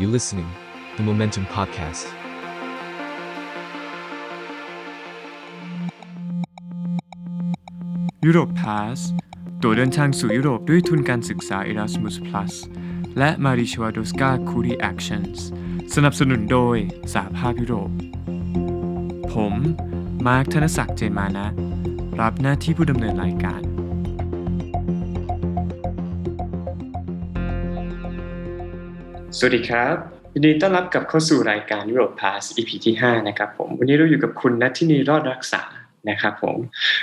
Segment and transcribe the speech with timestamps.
[0.00, 0.50] You listening,
[0.96, 2.06] the Momentum Podcast.
[8.24, 8.98] ยุโรปพาส
[9.62, 12.52] ตัวเดินทางสู่ยุโรปด้วยทุนการศึกษา Erasmus Plus
[13.18, 14.52] และ m a r i c h w a d o s k a c
[14.56, 15.38] u r i Actions
[15.94, 16.76] สนับสนุนโดย
[17.14, 17.90] สหภาพยุโรป
[19.32, 19.54] ผม
[20.26, 21.48] มาร์คธนศักดิ์เจนมานะ
[22.20, 23.69] รับหน้าที่ผู้ดำเนินรายการ
[29.42, 29.96] สวัสดีครับ
[30.32, 35.62] ยินดีต้อนรับกับเข้าสู่รายการยุโรปพาส EP ที่ 5 นะครับผมวันนี้เราอยู่กับคุณนัททินีรอดรักษา
[36.10, 36.56] นะครับผม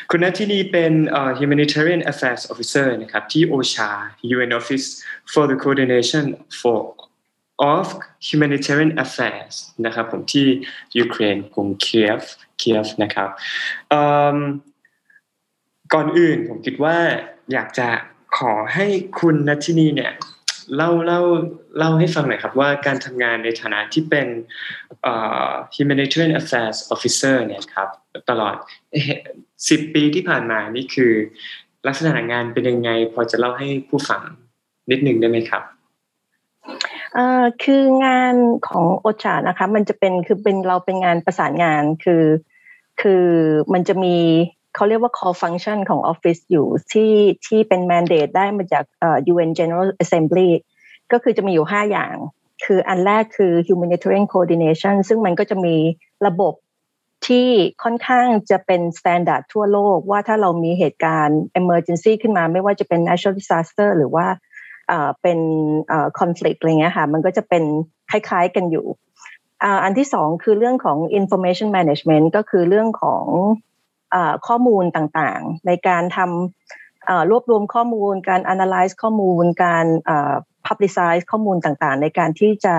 [0.10, 0.94] คุณนัททินีเป็น
[1.40, 3.92] humanitarian affairs officer นะครับที่ OCHA
[4.36, 4.88] UN Office
[5.32, 6.26] for the Coordination
[6.60, 6.80] for
[7.74, 7.86] of
[8.28, 10.46] Humanitarian Affairs นะครับผมที่
[10.98, 12.22] ยูเครนกรุงเคียฟ
[12.58, 13.30] เคียฟนะครับ
[15.94, 16.98] ก่อนอื่นผมคิดว่า
[17.52, 17.90] อยากจะ
[18.38, 18.86] ขอให้
[19.20, 20.14] คุณนัททินีเนี่ย
[20.76, 21.22] เล่าเล่า
[21.78, 24.28] เล่าให้ฟังหน่อยครับว่าการทำงานในฐานะที่เป็น
[25.76, 27.90] humanitarian affairs officer เนี่ยครับ
[28.30, 28.56] ตลอด
[29.70, 31.14] สิบปีที่ผ่านมานี่คือ
[31.88, 34.22] ลักษณะงานเป็นยังไง พอจะเล่าให้ผู้ฟัง
[34.92, 35.64] นิดนึงได้ไหมครับ
[37.14, 38.36] เอ่อคืองาน
[38.68, 42.24] ของโอชานะคะ มันจะเป็นคือเป็นเราเป็นงานประสานงานคือ
[43.02, 43.26] คือ
[43.74, 44.18] มันจะมี
[44.78, 47.14] เขาเรียกว่า core function ของออฟฟิศอยู่ที่
[47.48, 48.86] ที่เป็น mandate ได้มาจาก
[49.34, 50.50] UN General Assembly
[51.12, 52.16] ก็คือจะมีอยู่ 5 อย่าง
[52.66, 55.76] คืออันแรกคือ humanitarian coordination ซึ่งมันก็จะมี
[56.28, 56.54] ระบบ
[57.28, 57.48] ที่
[57.84, 64.28] ค่อนข้างจะเป็น standard ทั่วโลก ว่าถ้าเรามีเหตุการณ์ emergency ขึ้นมาไม่ว่าจะเป็น natural disaster หรือว่า
[65.22, 65.40] เป็น
[65.88, 67.64] เอ่อ conflict อะไรเงี้ยค่ะมันก็จะเป็น
[68.12, 68.86] คล้าย ๆกันอยู่
[69.84, 73.26] อันที่สองคือเรื่องของ information management ก็คือเรื่องของ
[74.48, 79.86] ข้อมูลต่างๆ ในการทำรวบรวมข้อมูล การ analyze ข้อมูล การ
[80.68, 82.76] publicize ข้อมูลต่างๆ ในการที่จะ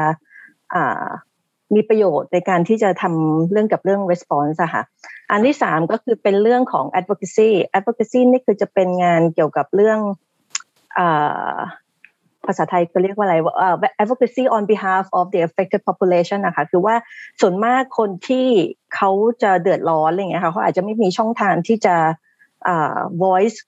[1.75, 4.83] มีประโยชน์ในการที่จะทำเรื่องกับเรื่อง response อะค่ะ
[5.31, 9.99] อันที่สามก็คือเป็นเรื่องของ advocacy advocacy นี่คือจะเป็นงานเกี่ยวกับเรื่อง
[12.49, 16.95] ภาษาไทยก็เรียกว่าอะไรเอ่อ advocacy on behalf of the affected population นะคะ คือว่า
[17.41, 18.47] ส่วนมากคนที่
[18.95, 19.11] เขา
[19.43, 21.97] จะเดือดร้อนอะไรเงี้ยค่ะเขาอาจจะไม่มีช่องทางที่จะ
[22.69, 23.59] อ่า voice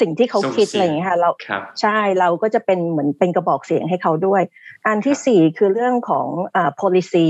[0.00, 4.42] สิ่งที่เขาคิดส่งเสียงอะไรเงี้ยค่ะเราครับใช่เราก็จะเป็นเหมือนเป็นกระบอกเสียงให้เขาด้วย
[4.86, 7.28] อันที่สี่คือเรื่องของอ่า policy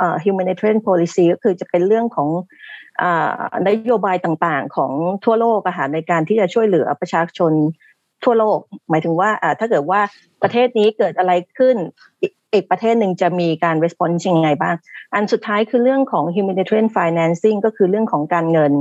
[0.00, 2.28] อ่า humanitarian policy ก็คือจะเป็นเรื่องของ
[3.02, 3.32] อ่า
[3.68, 4.92] นโยบายต่างๆ ของ
[5.24, 7.52] ทั่วโลกอะค่ะในการที่จะช่วยเหลือประชาชน
[8.24, 8.58] ทั่วโลก
[8.90, 10.00] หมายถึงว่าอ่าถ้าเกิดว่า
[10.42, 11.76] ประเทศนี้เกิดอะไรขึ้น
[12.22, 14.74] อีกอีกประเทศหนึ่งจะมีการ response ยังไงบ้าง
[15.14, 18.72] อันสุดท้ายคือเรื่องของ humanitarian financing ก็คือเรื่องของการเงิน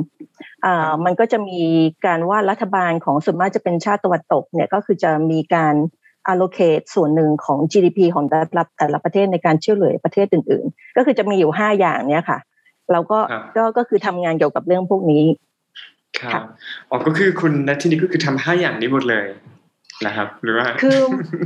[0.66, 1.62] อ่ามันก็จะมี
[2.06, 5.76] การว่ารัฐบาลของส่วนมากจะเป็นชาติตะวันตกเนี่ยก็คือจะมีการ
[6.32, 12.40] allocate ส่วนหนึ่งของ GDP ของแต่ละแต่ละประเทศในการช่วยเหลือประเทศอื่น ๆ ก็คือจะมีอยู่ห้าอย่างเนี้ยค่ะ
[12.92, 15.24] เราก็ครับก็ก็คือทำงานเกี่ยวกับเรื่องพวกนี้
[16.20, 16.42] ครับค่ะ
[16.90, 19.26] อ๋อก็คือคุณนัททินีก็คือทำห้าอย่างนี้หมดเลย
[20.06, 21.00] นะครับหรือว่าคือ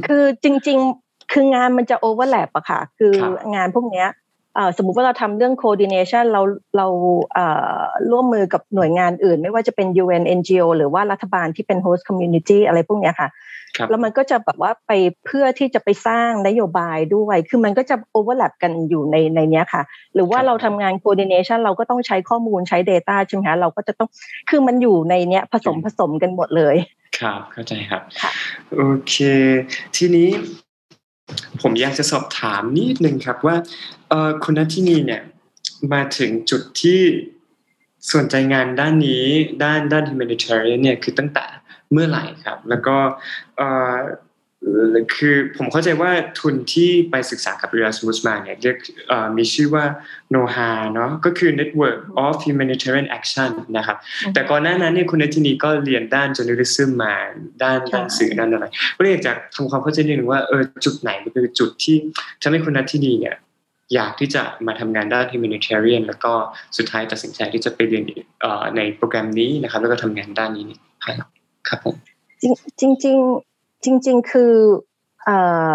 [0.07, 4.30] คือจริง ๆ คืองานมันจะ overlap อะค่ะ คือครับงานพวกเนี้ยเอ่อ
[4.77, 6.41] สมมุติว่าเราทำเรื่อง coordination เรา
[6.77, 6.87] เรา
[7.33, 7.45] เอ่
[7.75, 7.79] อ
[8.11, 13.29] ร่วมมือกับหน่วยงานอื่น ไม่ว่าจะเป็น UN NGO หรือว่ารัฐบาลที่เป็น host community อะไรพวกเนี้ยค่ะ
[13.77, 14.91] ครับแล้วมันก็จะแบบว่าไป
[15.25, 24.09] เพื่อที่จะไปสร้างนโยบายด้วย คือมันก็จะ overlap กันอยู่ในในเนี้ยค่ะ หรือว่าครับเราทำงาน coordination เราก็ต้องใช้ข้อมูลใช้ data ใช่ไหมคะเราก็จะต้อง
[24.49, 26.75] คือมันอยู่ในเนี้ยผสมผสมกันหมดเลย
[27.19, 28.31] ครับ เข้าใจครับค่ะ
[28.75, 29.15] โอเค
[29.95, 30.29] ทีนี้
[31.61, 33.55] ผมอยากจะสอบถามนิดนึงครับว่า
[34.11, 35.21] เออคุณนัททินีเนี่ย
[35.93, 37.01] มาถึงจุดที่
[38.13, 39.25] สนใจงานด้านนี้
[39.63, 41.45] ด้านด้าน humanitarian เนี่ยคือตั้งแต่
[41.91, 42.95] เมื่อไหร่ครับ แล้วก็
[43.57, 43.61] เอ
[43.93, 43.95] อ
[45.15, 48.77] คือผมเข้าใจว่าทุนที่ไปศึกษากับ Erasmus มาเนี่ยเรียก
[49.07, 49.85] เอ่อมีชื่อว่า
[50.33, 53.97] NOHA เนาะก็คือ Network of Humanitarian Action นะครับ
[54.33, 57.15] แต่ก่อนหน้านั้นเนี่ยคุณนัททินีก็เรียนด้าน journalism มา
[57.63, 58.65] ด้านใช่ด้านสื่อด้านอะไร
[58.97, 61.95] ก็เลยอยากจะทำความเข้าใจนิดนึงว่าเออจุดไหนมันคือจุดที่
[62.41, 63.35] ทำให้คุณนัททินีเนี่ย
[63.93, 66.33] อยากที่จะมาทำงานด้าน humanitarian แล้วก็
[66.77, 68.03] สุดท้ายตัดสินใจที่จะไปเรียน
[68.41, 70.67] เอ่อในโปรแกรมนี้นะครับ แล้วก็ทำงานด้านนี้
[71.03, 71.29] ครับ
[71.67, 71.95] ครับผม
[72.41, 74.53] จริงจริงๆจริง ๆ คือ
[75.23, 75.37] เอ่
[75.69, 75.71] อ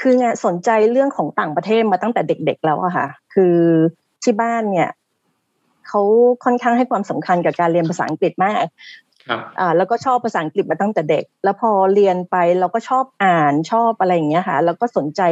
[0.00, 3.56] คืองานสนใจเรื่องของต่างประเทศมาตั้งแต่เด็ก ๆ แล้วอะค่ะ คือ
[4.22, 4.90] ที่บ้านเนี่ย
[5.88, 6.02] เขา
[6.44, 8.64] ค่อนข้างให้ความสำคัญกับการเรียนภาษาอังกฤษมาก
[9.28, 15.22] ครับอ่าแล้วก็ชอบภาษาอังกฤษมาตั้งแต่เด็ก แล้วพอเรียนไปเราก็ชอบอ่านชอบอะไรอย่างเงี้ยค่ะ แล้วก็สนใจ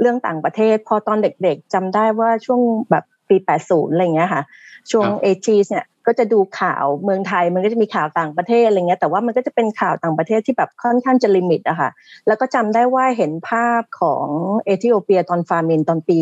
[0.00, 2.60] เรื่องต่างประเทศ พอตอนเด็กๆจำได้ว่าช่วง
[2.90, 4.42] แบบปี 80 อะไรอย่างเงี้ยค่ะ
[4.90, 11.90] ช่วงครับเอจีเนี่ยก็จะดูข่าวเมืองไทยมันก็จะมีข่าวต่างประเทศอะไรเงี้ยแต่ว่ามันก็จะเป็นข่าวต่างประเทศที่แบบค่อนข้างจะ limit อะค่ะ
[12.26, 14.26] แล้วก็จำได้ว่าเห็นภาพของ
[14.64, 16.18] เอธิโอเปียตอน famine ตอนปี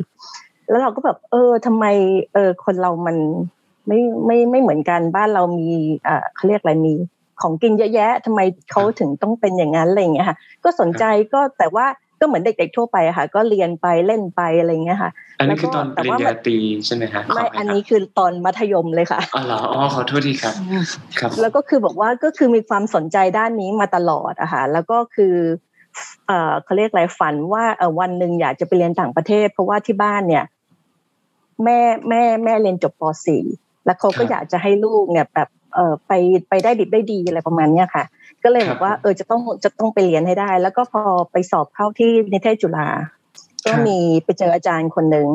[0.00, 1.84] 84 แล้วเราก็แบบเออทำไม
[2.34, 3.16] เออคนเรามัน
[3.86, 5.68] ไม่ไม่ไม่เหมือนกันบ้านเรามี
[6.06, 6.94] อ่าเขาเรียกอะไรมี
[7.40, 8.40] ของกินเยอะแยะทำไม
[8.70, 11.86] เขาถึงต้องเป็นอย่างนั้นอะไรเงี้ยค่ะก็สนใจก็แต่ว่า
[12.24, 16.56] ก็เหมือนเด็กๆทั่วไปอะค่ะ ก็เรียนไปเล่นไปอะไรเงี้ยค่ะ อันนี้คือตอนปแต่ริญว่าญาตรี
[16.86, 20.54] ใช่ไหมฮะขไม่บคุณอันครับนี้คือตอนมัธยมเลยค่ะอ๋อเหรออ๋อขอโทษทีครับ
[21.18, 25.34] ครับ แล้วก็คือบอกว่าก็คือมีความสนใจด้านนี้มาตลอดอะค่ะแล้วก็คือ
[26.26, 30.44] เอ่อเขาเรียกอะไรฝันว่าเออวันหนึ่งอยากจะไปเรียนต่างประเทศ เพราะว่าที่บ้านเนี่ย
[31.64, 33.02] แม่แม่แม่เรียนจบป
[33.38, 36.12] .4 แล้วเขาก็อยากจะให้ลูกเนี่ยแบบเออไป
[36.48, 38.04] ไปได้ดิบได้ดีอะไรประมาณเนี้ยค่ะ
[38.44, 41.02] ก็เลยบอกว่าเออจะต้องจะต้องไปเรียนให้ได้ แล้วก็พอ
[41.32, 42.88] ไปสอบเข้าที่นิเทศจุฬา
[43.66, 45.28] ก็มีไปเจออาจารย์คนหนึ่ง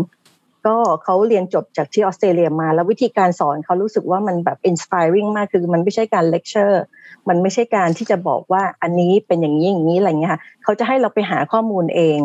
[0.68, 6.84] ก็เขาเรียนจบจากที่ออสเตรเลียมา แล้ววิธีการสอนเขารู้สึกว่ามันแบบ inspiring มากคือมันไม่ใช่การเลคเชอร์
[7.30, 12.20] มันไม่ใช่การที่จะบอกว่าอันนี้เป็นอย่างนี้อย่างนี้อะไรเงี้ยค่ะเขาจะให้เราไปหาข้อมูลเอง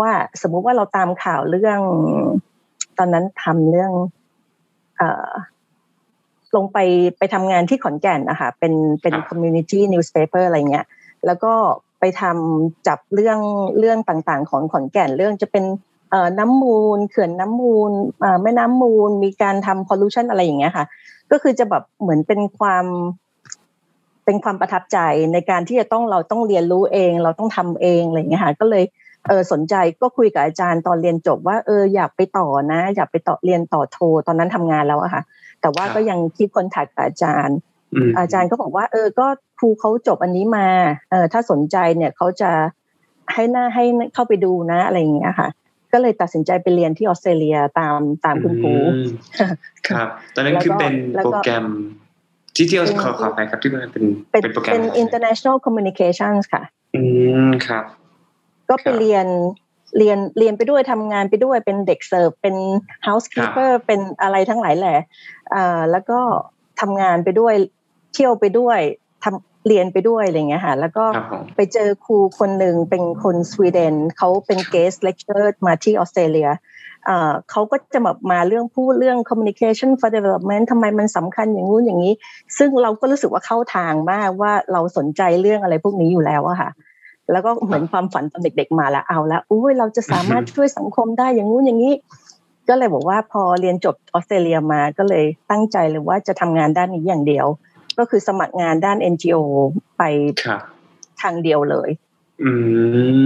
[0.00, 0.10] ว่า
[0.42, 1.80] สมมุติว่าเราตามข่าวเรื่อง
[2.98, 3.92] ตอนนั้นทำเรื่อง
[4.96, 5.30] เอ่อ
[6.56, 6.78] ลงไป
[7.18, 8.72] ไปทำงานที่ขอนแก่นนะคะเป็น
[9.02, 10.86] เป็นครับ community newspaper อะไรเงี้ย
[11.26, 11.52] แล้วก็
[12.00, 13.38] ไปทำจับเรื่อง
[13.78, 15.64] เรื่องต่างๆ ของขอนแก่นเรื่องจะเป็น
[16.10, 17.90] เอ่อน้ำมูล เขื่อนน้ำมูล
[18.20, 20.84] เอ่อแม่น้ำมูล มีการทำ pollution อะไรอย่างเงี้ยค่ะ
[21.30, 22.86] ก็คือจะแบบเหมือนเป็นความ
[24.24, 24.98] เป็นความประทับใจ
[25.32, 28.84] ในการที่จะต้องเราต้องเรียนรู้เอง เราต้องทำเองอะไรอย่างเงี้ยค่ะก็เลย
[29.28, 35.22] เออสนใจก็คุยกับอาจารย์ตอนเรียนจบว่าเอออยากไปต่อนะ อยากไปต่อเรียนต่อโทตอนนั้นทำงานแล้วอะค่ะ
[35.66, 37.58] แต่ว่าครับก็ยังคีบคอนแทคกับอาจารย์
[38.08, 39.26] มอาจารย์ก็บอกว่า เออก็
[39.58, 40.68] ครูเขาจบอันนี้มา
[41.10, 42.50] เออถ้าสนใจเนี่ยเขาจะ
[43.32, 43.84] ให้หน้าให้
[44.14, 45.48] เข้าไปดูนะอะไรอย่างเงี้ยค่ะ
[45.92, 49.06] ก็เลยตัดสินใจไปเรียนที่ออสเตรเลียตามตามคุณครูอืม
[49.88, 51.66] ครับ ตอนนั้นคือเป็นแล้วโปก็รแกรม
[52.56, 56.62] ที่ที่เป็นขอขอไปครับที่มันเป็นเป็นเป็นโปรแกรมเป็นอะไร international communications ค่ะ
[56.94, 57.02] อื
[57.46, 57.84] มครับ
[58.68, 59.26] ก็ไปครับเรียน
[59.98, 62.56] เรียนเรียนไปด้วยทำงานไปด้วยเป็นเด็กเสิร์ฟเป็น
[63.06, 64.98] housekeeper เป็นอะไรทั้งหลายแหละ
[65.54, 66.20] อ่าแล้วก็
[66.80, 67.54] ทำงานไปด้วย
[68.14, 68.78] เที่ยวไปด้วย
[69.24, 76.48] ทำเรียนไปด้วยอะไรอย่างเงี้ยค่ะ แล้วก็ครับผมไปเจอครูคนหนึ่งเป็นคนสวีเดนเขาเป็น guest lecturer มาที่ออสเตรเลีย
[77.08, 82.14] อ่าเขาก็จะแบบมาเรื่องพูดเรื่อง communication for development ทำไมมันสำคัญอย่างงู้นอย่างนี้
[82.58, 86.70] ซึ่งเราก็รู้สึกว่าเข้าทางมากว่าเราสนใจเรื่องอะไรพวกนี้อยู่แล้วอะค่ะ
[87.32, 91.94] แล้วก็เหมือนความฝันตอนเด็ก ๆ มาแล้วเอาละอุ้ยเราจะสามารถช่วยสังคมได้อย่างงู้นอย่างนี้
[92.68, 97.46] ก็เลยบอกว่าพอเรียนจบออสเตรเลียมาก็เลยตั้งใจเลยว่าจะทำงานด้านนี้อย่างเดียว
[97.98, 99.36] ก็คือสมัครงานด้าน NGO
[99.98, 100.02] ไป
[100.44, 100.60] ครับ
[101.22, 101.88] ทางเดียวเลย
[102.42, 102.50] อื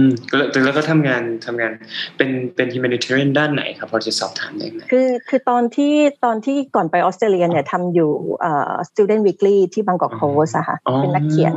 [0.03, 1.71] มก็แล้วแล้วก็ทำงานทำงาน
[2.17, 8.11] เป็นเป็น humanitarian ด้านไหนครับพอจะสอบถามได้ไหมคือคือตอนที่ตอนที่ก่อนไปออสเตรเลียเนี่ยทำอยู่
[8.41, 11.53] เอ่อ student weekly ที่บางกอกโพสอะค่ะอ๋อเป็นนักเขียน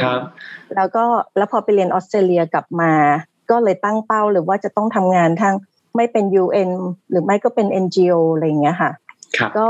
[0.00, 0.20] ครับ
[0.76, 1.04] แล้วก็
[1.36, 2.92] แล้วพอไปเรียนออสเตรเลียกลับมา
[3.50, 5.54] ก็เลยตั้งเป้าเลยว่าจะต้องทำงานทาง
[5.96, 6.70] ไม่เป็น UN
[7.10, 8.90] หรือไม่ก็เป็น NGO อะไรอย่างเงี้ยค่ะ
[9.36, 9.68] ครับก็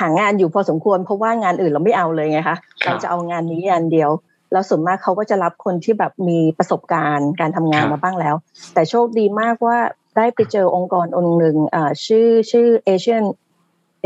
[0.00, 4.10] หางานอยู่พอสมควรเพราะว่างานอื่นเราไม่เอาเลยไงคะครับเราจะเอางานนี้งานเดียว
[4.54, 8.34] แล้วส่วนมากเขาก็จะรับคนที่แบบมีประสบการณ์การทำงานครับมาบ้างแล้ว
[8.74, 9.78] แต่โชคดีมากว่า
[10.16, 13.24] ได้ไปเจอองค์กรองค์หนึ่งอ่าชื่อชื่อ Asian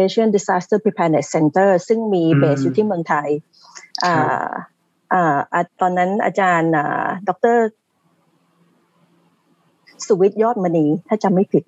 [0.04, 3.28] Asian Disaster Preparedness Center ซึ่งมีอืมเบสอยู่ที่เมืองไทย
[4.04, 4.14] อ่า
[5.12, 7.58] อ่าอ่าตอนนั้นอาจารย์อ่าดร
[10.06, 11.64] สุวิทย์ยอดมณีถ้าจำไม่ผิด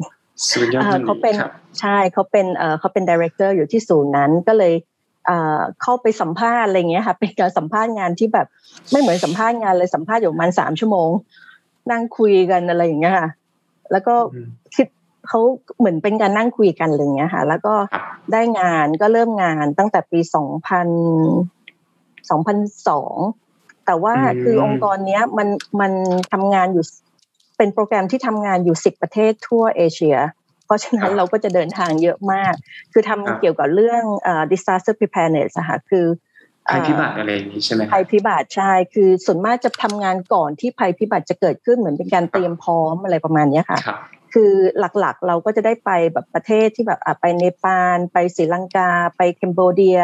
[0.50, 4.72] สุดยอดเอ่อมเขาเป็นครับใช่เขาเป็นเอ่อเขาเป็นดีเรคเตอร์อยู่ที่ศูนย์นั้นก็เลย
[5.26, 8.46] เอ่อเข้าไปสัมภาษณ์อะไรเงี้ยค่ะ เป็นการสัมภาษณ์งานที่แบบ
[8.90, 11.10] ไม่เหมือนสัมภาษณ์งานเลยสัมภาษณ์อยู่ประมาณสามชั่วโมง
[11.90, 13.28] นั่งคุยกันอะไรอย่างเงี้ยค่ะ
[13.92, 14.86] แล้วก็อืมคิด
[15.28, 15.40] เขา
[15.78, 20.88] เหมือนเป็นการนั่งคุยกันอะไรเงี้ยค่ะ แล้วก็ครับได้งานก็เริ่มงานตั้งแต่ปีสองพัน
[22.30, 22.58] สองพัน
[22.88, 23.16] สอง
[23.86, 25.48] แต่ว่าอืมคือองค์กรเนี้ยมัน
[25.80, 25.92] มัน
[26.32, 26.84] ทำงานอยู่
[27.56, 30.16] เป็นโปรแกรมที่ทำงานอยู่สิบประเทศทั่วเอเชีย
[30.70, 32.54] เพราะฉะนั้นเราก็จะเดินทางเยอะมาก
[32.92, 36.06] คือทำเกี่ยวกับเรื่องเอ่อ disaster preparedness อะค่ะคือ
[36.68, 43.98] ภัยพิบัติเอ่ออะไรอย่างนี้ใช่ไหมครับภัยพิบัติใช่คือส่วนมากจะทำงานก่อนที่ภัยพิบัติจะเกิดขึ้นเหมือนเป็นการเตรียมพร้อมอะไรประมาณเนี้ยค่ะครับ
[44.34, 44.52] คือ
[44.98, 50.00] หลักๆเราก็จะได้ไปแบบประเทศที่แบบอะไปเนปาลไปศรีลังกา ไปเคมโบเดีย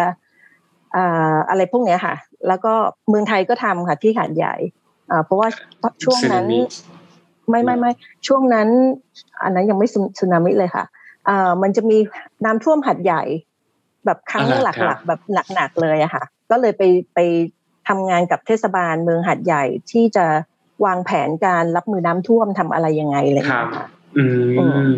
[0.97, 2.15] อ่าอะไรพวกเนี้ยค่ะ
[2.49, 2.75] แล้วก็
[3.09, 4.55] เมืองไทยก็ทำค่ะที่หาดใหญ่
[5.11, 5.49] อ่าเพราะว่า
[6.05, 6.61] ช่วงนั้นสึนามิ
[7.51, 7.91] ไม่ไม่ไม่
[8.27, 8.69] ช่วงนั้น
[9.43, 10.85] อันนั้นยังไม่สึสึนามิเลยค่ะ
[11.29, 11.99] อ่ามันจะมี
[12.45, 13.23] น้ำท่วมหัดใหญ่
[14.05, 15.21] แบบครั้งอ่าหครัลับกๆแบบ
[15.55, 16.83] หนักๆเลยอะค่ะ ก็เลยไป
[17.15, 17.19] ไป
[17.89, 20.27] ทำงานกับเทศบาลเมืองหัดใหญ่ที่จะ
[20.85, 23.87] วางแผนการรับมือน้ำท่วมทำอะไรยังไงอะไรอย่างครัเงี้บค่ะ
[24.19, 24.25] อื
[24.59, 24.91] อืม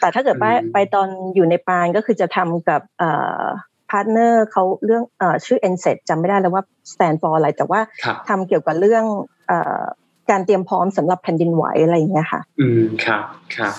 [0.00, 3.42] แต่ถ้าเกิดไปอืมไปตอนอยู่เนปาลก็คือจะทำกับเอ่อ
[3.90, 9.04] partner เขาเรื่องเอ่อชื่อ n s e t จำไม่ได้แล้วว่า stand for อะไร แต่ว่าครับทำเกี่ยวกับเรื่อง
[9.48, 9.82] เอ่อ
[10.30, 13.22] การเตรียมพร้อมสำหรับแผ่นดินไหวอะไรอย่างเงี้ยค่ะ อืมครับ
[13.56, 13.74] ครับ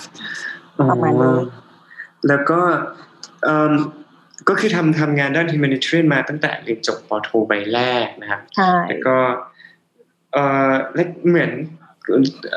[0.90, 1.44] ประมาณนี้อ๋อ
[2.28, 2.60] แล้วก็
[3.44, 3.72] เอิ่ม
[4.48, 9.16] ก็คือทำทำงานด้าน humanitarian มาตั้งแต่เรียนจบปโทใบแรกนะครับใช่แล้วก็
[10.32, 11.52] เอ่อและเหมือน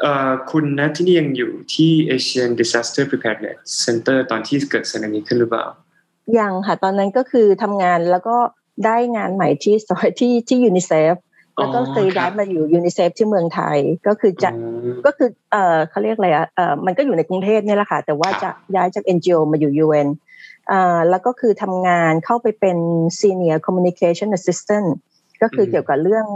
[0.01, 5.65] เอ่อคุณนะที่นี่ยังอยู่ที่ Asian Disaster Preparedness Center ตอนที่เกิดสึนามิขึ้นหรือเปล่า
[6.39, 8.37] ยังค่ะ ตอนนั้นก็คือทำงานแล้วก็
[8.85, 9.75] ได้งานใหม่ที่
[10.19, 11.13] ที่ที่ยูนิเซฟ
[11.59, 14.53] แล้วก็เคยอ๋อครัย้าบยมาอยู่ยูนิเซฟที่เมืองไทยก็คือจะอื
[14.91, 20.07] มก็คือเอ่อเขาเรียกอะไรอะเอ่อมันก็อยู่ในกรุงเทพเนี่ยแหละค่ะ แต่ว่าครับจะย้ายจาก NGO มาอยู่ UN
[20.67, 22.77] เอ่อแล้วก็คือทำงานเข้าไปเป็น
[23.19, 24.87] Senior Communication Assistant
[25.41, 26.27] ก็คือเกี่ยวกับเรื่อง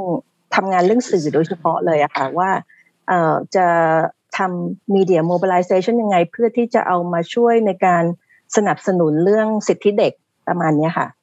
[0.56, 2.50] ทำงานเรื่องสื่อโดยเฉพาะเลยอะค่ะว่า
[3.08, 3.68] เอ่อจะ
[4.38, 8.04] ทำ media mobilization ยังไงเพื่อที่จะเอามาช่วยในการ
[8.56, 10.14] สนับสนุนเรื่องสิทธิเด็ก
[10.48, 11.23] ประมาณเนี้ยค่ะครับอ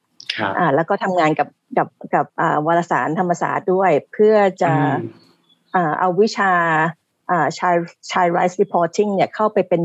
[0.75, 1.47] แล้วก็ทำงานกับ
[1.77, 4.95] กับกับอ่าวารสารธรรมศาสตร์ด้วย เพื่อจะอืม
[5.75, 6.51] อ่าเอาวิชา
[7.31, 7.75] อ่าชาย
[8.11, 9.81] ชาย rights reporting เนี่ยเข้าไปเป็น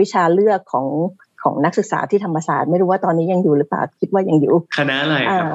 [0.00, 0.86] วิชาเลือกของ
[1.42, 5.50] ของนักศึกษาที่ธรรมศาสตร์ไม่รู้ว่าตอนนี้ยังอยู่หรือเปล่าคิดว่ายังอยู่ คณะอะไรครับอ่า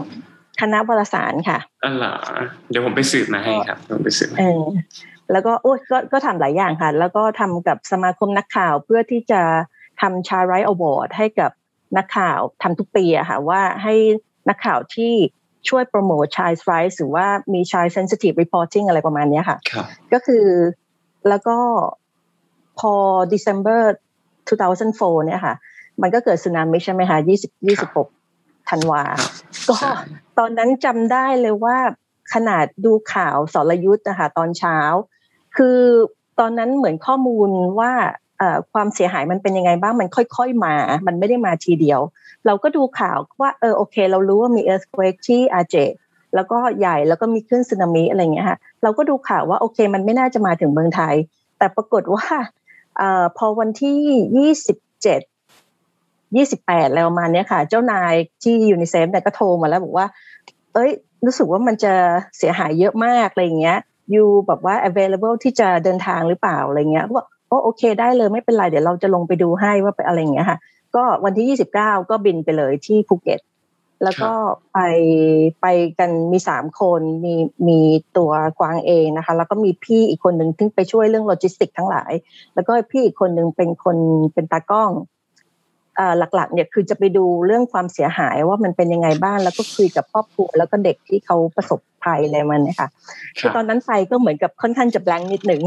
[0.62, 2.14] คณะวารสารค่ะอ๋อเหรอ
[2.70, 4.64] เดี๋ยวผมไปสืบมาให้ครับผมไปสืบมาเออ
[5.32, 9.42] แล้วก็โอ้ยก็ก็ทำหลายอย่างค่ะ แล้วก็ทำกับสมาคมนักข่าวเพื่อที่จะ
[10.02, 11.52] ทำ child rights award ให้กับ
[11.98, 13.96] นักข่าวทำทุกปีอะค่ะว่าให้
[14.50, 15.14] นักข่าวที่
[15.70, 20.46] ช่วย promote child rights หรือว่ามี child sensitive reporting อะไรประมาณเนี้ยค่ะครับก็คือ
[21.30, 21.58] แล้วก็
[22.80, 22.94] พอ
[23.34, 23.82] December
[24.54, 25.56] 2004 เนี่ยค่ะ
[26.02, 27.78] มันก็เกิดสึนามิใช่ไหมคะ20
[28.18, 29.32] 26ธันวาครับ
[29.68, 29.92] ก็ใช่
[30.38, 31.78] ตอนนั้นจำได้เลยว่า
[32.34, 34.78] ขนาดดูข่าวสรยุทธ์นะคะตอนเช้า
[35.58, 35.80] คือ
[36.40, 37.50] ตอนนั้นเหมือนข้อมูล
[37.80, 38.25] ว่าเอ่อ
[38.74, 40.76] ความเสียหายมันเป็นยังไงบ้างมันค่อย ๆมา
[41.08, 42.02] มันไม่ได้มาทีเดียว
[42.46, 45.76] เราก็ดูข่าวว่าเออโอเค เรารู้ว่ามี earthquake ที่อาเจ
[46.36, 51.16] แล้วก็ใหญ่แล้วก็มีคลื่นสึนามิอะไรเงี้ยค่ะเราก็ดูข่าวว่าโอเค มันไม่น่าจะมาถึงเมืองไทย
[51.58, 52.26] แต่ปรากฏว่า
[53.00, 53.02] อ
[53.38, 54.00] พอวันที่
[54.38, 55.22] ยี่สิบเจ็ด
[56.36, 58.14] ยี่สิบแปดอะไรประมาเนี้ยค่ะ เจ้านาย
[58.44, 60.08] ที่ยูนิเซฟเนี่ยก็โทรมาแล้วบอกว่า
[60.74, 60.92] เอ้ย
[61.26, 61.94] รู้สึกว่ามันจะ
[62.38, 63.80] เสียหายเยอะมากอะไรเงี้ย
[64.16, 70.58] ยูแบบว่า available ที่จะเดินทางหรือเปล่าอะไรเงี้ยก็บอก โอ้โอเค ได้เลยไม่เป็นไรเดี๋ยวเราจะลงไปดูให้ว่าไปนอะไรอย่างเงี้ยค่ะ
[70.96, 71.76] ก็วันที่29
[72.10, 73.40] ก็บินไปเลยที่ภูเก็ต
[74.04, 74.32] แล้วก็
[74.74, 74.80] ไป
[75.62, 75.66] ไป
[76.00, 77.34] กันมีสามคนมี
[77.68, 77.80] มี
[78.18, 82.12] ตัวกวางเองนะคะ แล้วก็มีพี่อีกคนหนึ่งที่ไปช่วยเรื่องโลจิสติกทั้งหลาย
[82.56, 83.98] แล้วก็พี่อีกคนหนึ่งเป็นคน
[84.34, 84.92] เป็นตากล้อง
[86.00, 92.90] อ่าหลักๆ เนี่ยคือจะไปดูเรื่องความเสียหายว่ามันเป็นยังไงบ้างแล้วก็คุยกับครอบครัวแล้วก็เด็กที่เขาประสบภัยอะไรมันเนี่ยค่ะ
[93.40, 95.62] คือตอนนั้นไปก็เหมือนกับค่อนข้างจะ blank นิดหนึ่ง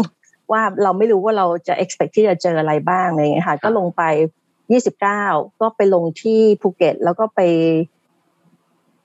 [0.52, 4.02] ว่าเราไม่รู้ว่าเราจะ expect ที่จะเจออะไรบ้างอะไรอย่างเงี้ยค่ะ ก็ลงไป
[4.80, 7.40] 29ก็ไปลงที่ภูเก็ต แล้วก็ไป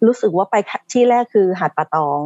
[0.06, 0.56] รู้สึกว่าไป
[0.92, 2.20] ที่แรกคือหาดป่าตอง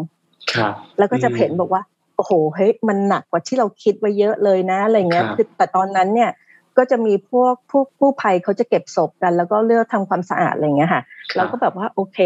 [0.53, 1.81] ครับแล้วก็จะเห็นบอกว่า
[2.15, 6.31] โอ้โหเฮ้ยมันหนักกว่าที่เราคิดไว้เยอะเลยนะอะไรเงี้ยครับคือแต่ตอนนั้นเนี่ย
[6.77, 12.19] ก็จะมีพวกกู้กู้ภัยเขาจะเก็บศพกัน แล้วก็เลือกทำความสะอาดอะไรเงี้ยค่ะครัเราก็แบบว่าโอเค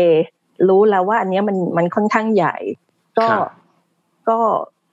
[0.68, 2.56] รู้แล้วว่าอันเนี้ยมันมันค่อนข้างใหญ่
[3.20, 3.28] ก็
[4.30, 4.32] ค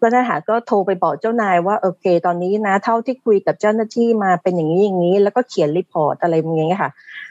[0.03, 6.91] รับก็ก็นะค่ะก็โทรไปบอกเจ้านายว่าโอเค ตอนนี้นะ เท่าที่คุยกับเจ้าหน้าที่มาเป็นอย่างนี้อย่างนี้ แล้วก็เขียน report อะไรอย่างเงี้ยค่ะ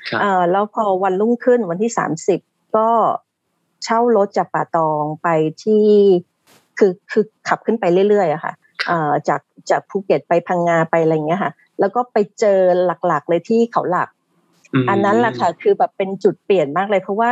[0.10, 2.40] ครับเอ่อแล้วพอวันรุ่งขึ้นวันที่สามสิบ
[2.78, 2.90] ก็
[3.84, 5.28] เช่ารถจากป่าตองไป
[5.64, 5.86] ที่
[6.80, 8.54] คือคือขับขึ้นไปเรื่อยๆอะค่ะ
[8.88, 12.60] เอ่อจากจากภูเก็ตไปพังงาไปอะไรอย่างเงี้ยค่ะ แล้วก็ไปเจอ
[13.08, 14.10] หลักๆเลยที่เขาหลัก
[14.82, 17.32] มอันนั้นแหละค่ะ คือแบบเป็นจุดเปลี่ยนมากเลยเพราะว่า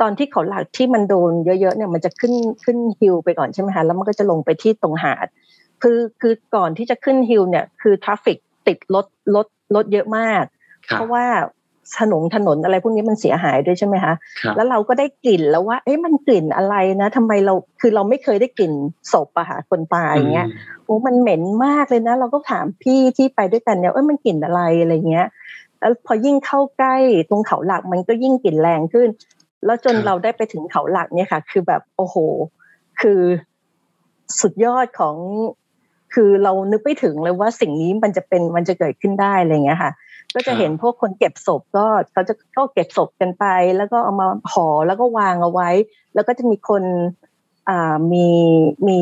[0.00, 5.26] ตอนที่เขาหลักที่มันโดนเยอะๆเนี่ยมันจะขึ้นขึ้น hill ไปก่อนใช่ไหมคะแล้วมันก็จะลงไปที่ตรงหาด
[5.82, 10.42] คือคือก่อนที่จะขึ้น hill เนี่ยคือ trafficติดรถรถรถเยอะมาก
[10.88, 11.24] ครับเพราะว่า
[12.00, 18.72] ถนนถนนอะไรพวกนี้มันเสียหายด้วยใช่ไหมคะครับแล้วเราก็ได้กลิ่นแล้วว่า เอ๊ะมันกลิ่นอะไรนะทำไมเราคือเราไม่เคยได้กลิ่น
[19.12, 20.48] ศพอะค่ะคนตายอย่างเงี้ย
[20.84, 25.26] โอ้มันเหม็นมากเลยนะ เราก็ถามพี่ที่ไปด้วยกันเนี่ยเอ้ยมันกลิ่นอะไรอะไรเงี้ย
[25.80, 26.96] แล้วพอยิ่งเข้าใกล้
[27.30, 29.08] ตรงเขาหลักมันก็ยิ่งกลิ่นแรงขึ้น
[29.64, 32.16] แล้วจนครับเราได้ไปถึงเขาหลักเนี่ยค่ะ คือแบบโอ้โห
[33.00, 33.20] คือ
[34.40, 35.16] สุดยอดของ
[36.14, 39.92] คือเรานึกไม่ถึงเลยว่าสิ่งนี้มันจะเป็นมันจะเกิดขึ้นได้อะไรเงี้ยค่ะ
[40.34, 43.44] ก็จะเห็นพวกคนเก็บศพก็เขาจะก็เก็บศพกันไป
[43.76, 45.70] แล้วก็เอามาห่อแล้วก็วางเอาไว้
[46.14, 46.82] แล้วก็จะมีคน
[47.68, 48.28] อ่ามี
[48.88, 49.00] มี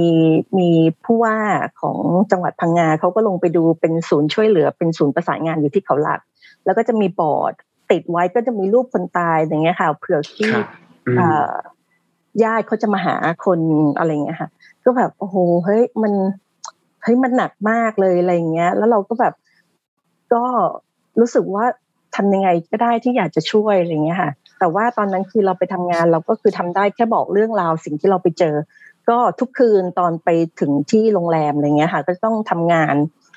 [0.59, 0.69] มี
[1.05, 1.39] ผู้ว่า
[1.81, 1.99] ของ
[2.31, 6.21] จังหวัดพังงาเขาก็ลงไปดูเป็นศูนย์ช่วยเหลือ เป็นศูนย์ประสานงานอยู่ที่เขาหลัก
[6.65, 7.55] แล้วก็จะมีบอร์ด
[7.91, 10.67] ติดไว้ก็จะมีรูปคนตายอย่างเงี้ยค่ะเผื่อที่ครับ
[11.07, 11.53] อืมอ่า
[12.43, 13.61] ญาติเขาจะมาหาคน
[13.99, 14.49] อะไรเงี้ยค่ะ
[14.85, 16.13] ก็แบบโอ้โหเฮ้ยมัน
[17.03, 19.35] เฮ้ยมันหนักมากเลยอะไรเงี้ย แล้วเราก็แบบ
[20.35, 20.45] ก็
[21.21, 21.65] รู้สึกว่า
[22.17, 28.55] ทำยังไงก็ได้ที่อยากจะช่วยอะไรเงี้ยค่ะ แต่ว่าตอนนั้นคือเราไปทำงานเราก็คือทำได้แค่บอกเรื่องราวสิ่งที่เราไปเจอ
[29.09, 30.29] ก็ทุกคืนตอนไป
[30.61, 32.95] ถึงที่โรงแรมอะไรเงี้ยค่ะ ก็ต้องทำงาน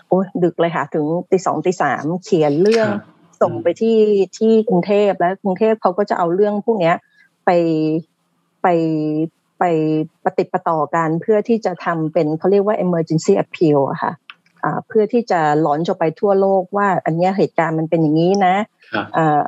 [0.08, 3.04] โอ้ยดึกเลยค่ะ ถึงตีสองตีสามเขียนเรื่องครับ
[3.42, 3.98] ส่งไปที่
[4.38, 6.96] ที่กรุงเทพแล้วกรุงเทพเขาก็จะเอาเรื่องพวกเนี้ย
[7.46, 7.50] ไป
[8.62, 8.68] ไป
[9.60, 9.64] ไป
[10.24, 14.12] ปฏิดประต่อกันเพื่อที่จะทำเป็นเขาเรียกว่า emergency appeal อะค่ะ
[14.64, 18.56] อ่าเพื่อที่จะหลอนจไปทั่วโลกว่า อันเนี้ยเหตุการณ์มันเป็นอย่างนี้นะ
[18.94, 19.46] ครับอ่า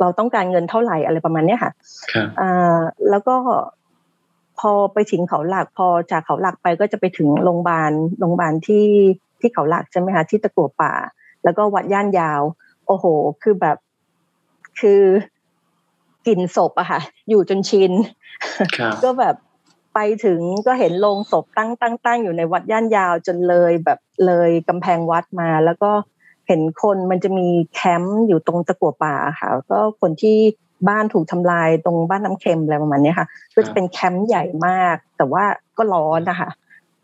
[0.00, 1.72] เราต้องการเงินเท่าไหร่อะไรประมาณเนี้ยค่ะ
[2.12, 2.78] ครับอ่า
[3.10, 3.36] แล้วก็
[4.60, 8.86] พอไปถึงเขาหลักพอจากเขาหลักไปก็จะไปถึงโรงพยาบาลโรงพยาบาลที่
[9.40, 10.92] ที่เขาหลักใช่ไหมคะที่ตะกัวป่า
[11.44, 13.06] แล้วก็วัดย่านยาวโอ้โห
[13.42, 13.76] คือแบบ
[14.80, 15.02] คือ
[16.26, 17.92] กลิ่นศพอะค่ะ อยู่จนชิน
[18.76, 19.36] ครับก็แบบ
[19.94, 25.90] ไปถึงก็เห็นโลงศพตั้งตั้งตั้งอยู่ในวัดย่านยาวจนเลยแบบเลยกำแพงวัดมา แล้วก็
[26.48, 30.36] เห็นคนมันจะมีแคมป์อยู่ตรงตะกัวป่าค่ะ ก็คนที่
[30.88, 35.44] บ้านถูกทำลายตรงบ้านน้ำเค็มอะไรประมาณเนี้ยค่ะ ก็จะเป็นแคมป์ใหญ่มาก แต่ว่า
[35.78, 36.50] ก็ร้อนนะคะ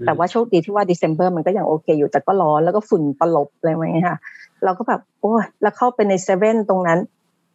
[0.06, 4.18] แต่ว่าโชคดีที่ว่า December มันก็ยังโอเคอยู่แต่ก็ร้อนแล้วก็ฝุ่นตลบอะไรแบบนี้ค่ะ
[4.64, 6.98] เราก็แบบโอ้ยแล้วเข้าไปในเซเว่นตรงนั้น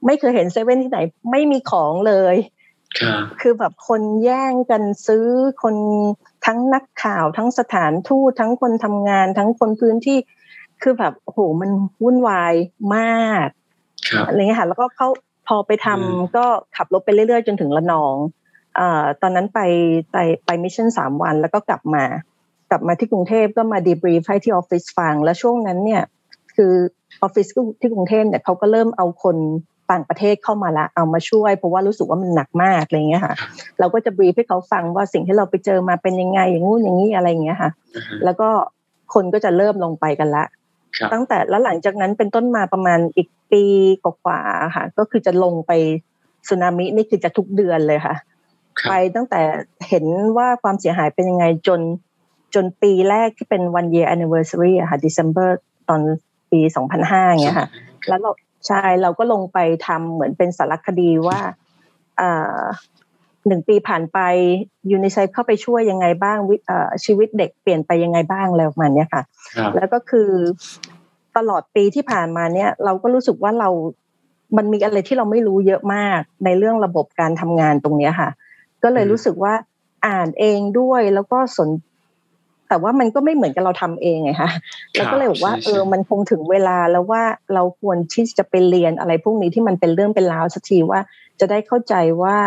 [0.06, 1.00] ไม่เคยเห็นเซเว่นที่ไหน
[1.32, 2.36] ไม่มีของเลย
[3.00, 5.28] ครับคือแบบคนแย่งกันซื้อ
[5.64, 5.76] คน
[6.46, 10.18] ทั้งนักข่าวทั้งสถานทูตทั้งคนทำงาน ทั้งคนพื้นที่
[10.82, 11.72] คือแบบโอ้โหมัน
[12.04, 12.54] วุ่นวาย
[12.96, 13.48] มาก
[14.10, 15.08] ครับอะไรเงี้ยค่ะแล้วก็เขา
[15.48, 16.46] พอไปทำอืมก็
[16.76, 18.16] ขับรถไปเรื่อยๆ จนถึงระนอง
[18.80, 19.60] อ่าตอนนั้นไป
[20.12, 22.04] ไปไป mission สามวันแล้วก็กลับมา
[22.70, 26.04] กลับมาที่กรุงเทพก็มา debrief ให้ที่ออฟฟิศฟัง แล้วช่วงนั้นเนี่ย
[26.56, 26.74] คือ
[27.24, 27.48] ออฟฟิศ
[27.80, 29.38] ที่กรุงเทพเนี่ยเขาก็เริ่มเอาคน
[29.92, 33.36] ต่างประเทศเข้ามาละเอามาช่วย เพราะว่ารู้สึกว่ามันหนักมากอะไรเงี้ยค่ะ
[33.80, 38.50] เราก็จะ brief ให้เขาฟังว่าสิ่งที่เราไปเจอมาเป็นยังไงอย่างงู้นอย่างนี้อะไรอย่างเงี้ยค่ะอ่าฮะแล้วก็
[39.14, 40.46] คนก็จะเริ่มลงไปกันละ
[40.98, 43.64] ครับตั้งแต่แล้วหลังจากนั้นเป็นต้นมาประมาณอีกปี
[44.04, 45.72] กว่าๆค่ะ ก็คือจะลงไป
[46.48, 48.16] สึนามินี่คือจะทุกเดือนเลยค่ะ
[48.80, 49.42] ครับไปตั้งแต่
[49.90, 50.06] เห็น
[50.38, 51.82] ว่าความเสียหายเป็นยังไงจน
[52.56, 55.50] จนปีแรกที่เป็น one year anniversary อะค่ะ December
[55.90, 56.02] ตอน
[56.54, 56.62] ปี
[56.96, 57.68] 2005อย่างเงี้ยค่ะ
[58.08, 58.32] แล้วเรา
[58.68, 61.40] ใช่เราก็ลงไปทำเหมือนเป็นสารคดีว่า
[62.20, 62.62] อ่า
[63.48, 64.20] หนึ่งปีผ่านไป
[64.92, 69.24] ยูนิเซฟเข้าไปช่วยยังไงบ้างวิเอ่อชีวิตเด็กเปลี่ยนไปยังไงบ้างอะไรประมาณเนี้ยค่ะ
[69.58, 70.30] ครับแล้วก็คือ
[71.38, 73.70] ตลอดปีที่ผ่านมาเนี่ย เราก็รู้สึกว่าเรา
[74.58, 78.30] มันมีอะไรที่เราไม่รู้เยอะมากในเรื่องระบบการทำงานตรงเนี้ยค่ะ
[78.84, 79.54] ก็เลยอืมรู้สึกว่า
[80.08, 81.70] อ่านเองด้วยแล้วก็สน
[82.74, 84.52] แต่ว่ามันก็ไม่เหมือนกับเราทำเองไงคะ
[84.96, 91.00] แล้วก็เลยบอกว่าใช่เออมันคงถึงเวลาแล้วว่าเราควรที่จะไปเรียนอะไรพวกนี้ที่มันเป็นเรื่องเป็นราวสักทีว่า
[91.40, 92.38] จะได้เข้าใจว่า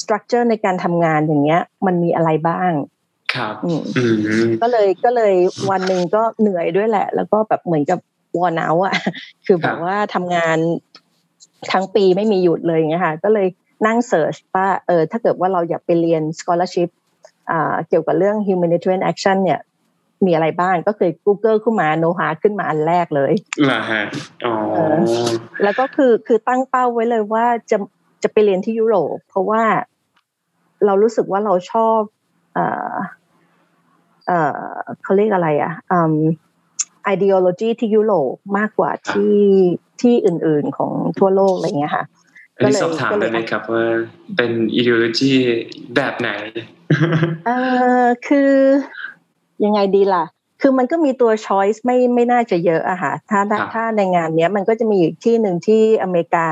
[0.00, 2.72] สตรัคเจอร์ในการทำงานอย่างเงี้ย มันมีอะไรบ้าง
[3.34, 5.34] ครับอืมอืมก็เลยก็เลย
[5.70, 7.98] วันหนึ่งก็เหนื่อยด้วยแหละ แล้วก็แบบเหมือนกับ
[8.38, 8.94] วอนเอาอะ
[9.46, 10.58] คือแบบว่าทำงาน
[11.72, 13.46] ทั้งปีไม่มีหยุดเลยอย่างเงี้ยค่ะ ก็เลย
[13.86, 16.99] นั่งเสิร์ชว่าเออถ้าเกิดว่าเราอยากไปเรียน scholarship อ่า
[17.88, 19.60] เกี่ยวกับเรื่อง humanitarian action เนี่ย
[20.26, 23.32] มีอะไรบ้างก็คือ Google ขึ้นมาโนหาขึ้นมาอันแรกเลย
[23.64, 24.02] เหรอฮะ
[24.44, 24.96] อ๋อเออ
[25.62, 27.78] แล้วก็คือคือตั้งเป้าไว้เลยว่าจะ
[28.22, 29.62] จะไปเรียนที่ยุโรป เพราะว่า
[30.86, 31.98] เรารู้สึกว่าเราชอบ
[32.54, 32.94] เอ่อ
[34.26, 34.66] เอ่อ
[35.02, 36.16] เขาเรียกอะไรอะอืม
[37.14, 39.36] ideology ที่ยุโรปมากกว่าที่
[40.00, 42.04] ที่อื่นๆของทั่วโลกอะไรเงี้ยค่ะ
[42.60, 43.84] อันนี้ก็เลยสอบถามก็เลยได้ไหมครับว่า
[44.36, 45.32] เป็น ideology
[45.96, 46.30] แบบไหน
[47.46, 47.50] เอ
[48.02, 48.52] อคือ
[49.64, 50.24] ยังไงดีล่ะ
[50.60, 56.48] คือมันก็มีตัว choice ไม่ไม่น่าจะเยอะอะค่ะถ้าครับถ้าในงานเนี้ยมันก็จะมีอีกที่หนึ่งที่อเมริกา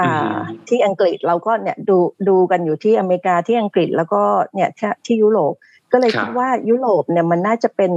[0.00, 1.96] อ่อือฮึาที่อังกฤษเราก็เนี่ยดู
[2.28, 4.22] ดูกันอยู่ที่อเมริกาที่อังกฤษแล้วก็
[4.54, 5.52] เนี่ยที่ที่ยุโรป
[5.92, 7.92] ก็เลยครับคิดว่ายุโรปเนี่ยมันน่าจะเป็น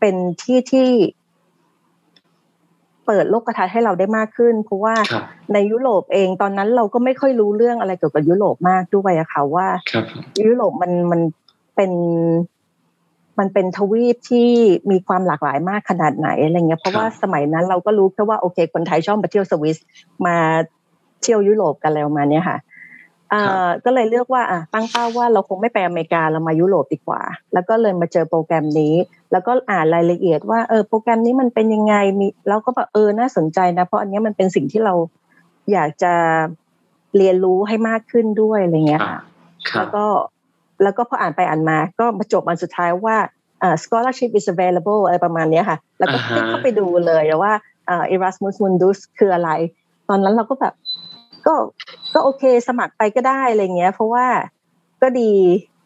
[0.00, 0.88] เป็นที่ที่
[3.06, 10.04] เปิดโลกทัศน์ให้เราได้มากขึ้น เพราะว่าครับในยุโรปเองตอนนั้นเราก็ไม่ค่อยรู้เรื่องอะไรเกี่ยวกับยุโรปมากด้วยอะค่ะว่าครับ
[10.46, 11.20] ยุโรปมันมัน
[11.76, 11.92] เป็น
[13.38, 14.50] มันเป็นทวีปที่
[14.90, 19.78] มีความหลากหลายมากขนาดไหนอะไรเงี้ยเพราะว่าสมัยนั้นเราก็รู้แค่ว่าโอเค คนไทยชอบมาเที่ยวสวิส
[20.26, 20.36] มา
[21.22, 22.58] เที่ยวยุโรปกันอะไรประมาณเนี้ยค่ะ
[23.32, 28.94] อ่าก็เลยเลือกว่าอะตั้งเป้าว่าเราคงไม่ไปอเมริกาเรามายุโรปดีกว่า แล้วก็เลยมาเจอโปรแกรมนี้
[29.32, 34.94] แล้วก็อ่านรายละเอียดว่าเออโปรแกรมนี้มันเป็นยังไงมีแล้วก็แบบเออน่าสนใจนะเพราะอันเนี้ยมันเป็นสิ่งที่เรา
[35.72, 36.14] อยากจะ
[37.16, 39.22] เรียนรู้ให้มากขึ้นด้วยอะไรเงี้ยครับ
[39.70, 40.04] ค่ะครัแล้บวก็
[40.82, 43.16] แล้วก็พออ่านไปอ่านมา ก็มาจบอันสุดท้ายว่า
[43.62, 47.52] อ่า scholarship is available อะไรประมาณเนี้ยค่ะ แล้วก็อ่าคลิกฮะเข้าไปดูเลยว่า
[47.88, 49.50] อ่า Erasmus Mundus คืออะไร
[50.08, 50.74] ตอนนั้นเราก็แบบ
[51.46, 51.54] ก็
[52.14, 54.26] ก็โอเคสมัครไปก็ได้อะไรเงี้ย เพราะว่า
[55.02, 55.32] ก็ดี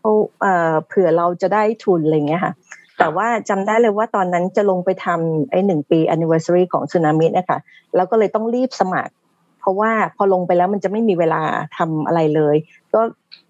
[0.00, 2.52] เพราะเอ่อเผื่อเราจะได้ทุนอะไรเงี้ยค่ะ
[2.98, 7.59] แต่ว่าจำได้เลยว่าตอนนั้นจะลงไปทำไอ้หนึ่งปี anniversary ของสึนามิเนี่ยค่ะ
[7.96, 9.12] แล้วก็เลยต้องรีบสมัคร
[9.61, 11.42] เพราะว่าพอลงไปแล้วมันจะไม่มีเวลา
[11.78, 12.56] ทำอะไรเลย
[12.94, 13.00] ก็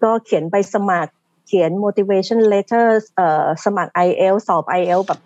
[0.03, 1.11] ก็เขียนไปสมัคร
[1.47, 5.19] เขียน motivation letter เอ่อสมัคร IEL สอบ IEL แบบ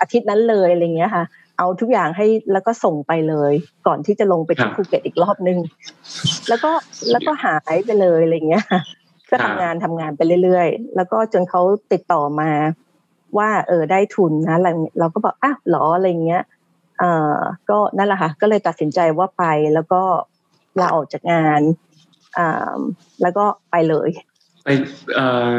[0.00, 1.24] อาทิตย์นั้นเลยอะไรเงี้ยค่ะ
[1.58, 3.52] เอาทุกอย่างให้แล้วก็ส่งไปเลย
[3.86, 5.58] ก่อนที่จะลงไปที่ภูเก็ตอีกรอบนึง
[6.48, 6.70] แล้วก็
[7.10, 8.64] แล้วก็หายไปเลยอะไรเงี้ย
[9.30, 11.62] ก็ทำงานทำงานไปเรื่อยๆ แล้วก็จนเขา
[11.92, 12.50] ติดต่อมา
[13.36, 14.58] ว่าเออได้ทุนนะ
[14.98, 16.42] เราก็บอกอ้าวหรออะไรเงี้ย
[16.98, 17.36] เอ่อ
[17.70, 20.02] ก็นั่นแหละค่ะก็เลยตัดสินใจว่าไปแล้วก็
[20.80, 21.60] ลาออกจากงาน
[22.38, 22.78] อ่า
[23.22, 24.08] แล้วก็ไปเลย
[24.64, 24.68] ไป
[25.14, 25.54] เอ่อ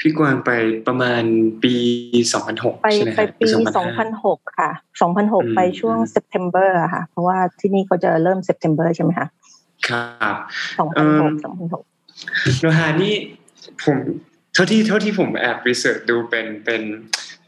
[0.00, 0.50] พี่กวางไป
[0.86, 1.22] ประมาณ
[1.62, 1.74] ปี
[2.28, 3.54] 2006ไปใช่ไหมไปครับปี2005
[4.16, 4.70] 2006ค่ะ
[5.00, 9.28] อืม2006ไปช่วง September อะค่ะ เพราะว่าที่นี่เขาจะเริ่ม September ใช่ไหมคะ
[9.88, 10.36] ครับ
[10.78, 13.14] 2006 2006โนฮานี่
[13.84, 13.98] ผม
[14.54, 16.82] เท่าที่เท่าที่ผมแอบรีเสิร์ชดูเป็นเป็น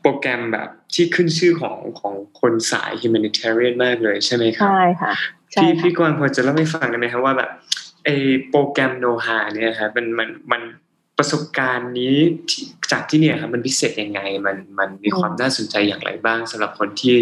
[0.01, 5.13] โปรแกรมแบบที่ขึ้นชื่อของของคนสาย humanitarian มากเลยใช่ไหมครับใช่ค่ะ
[5.53, 7.51] ใช่พี่ค่ะพี่กวางพอจะเล่าให้ฟังได้ไหมครับว่าแบบ
[8.05, 8.09] ไอ
[8.51, 10.63] โปรแกรมโนฮาเนี่ยครับมันมันมัน
[11.19, 12.17] ประสบการณ์นี้
[12.51, 17.15] ที่จากที่เนี่ยครับมันพิเศษยังไงมันมันมีความน่าสนใจอย่างไรบ้างสำหรับคนที่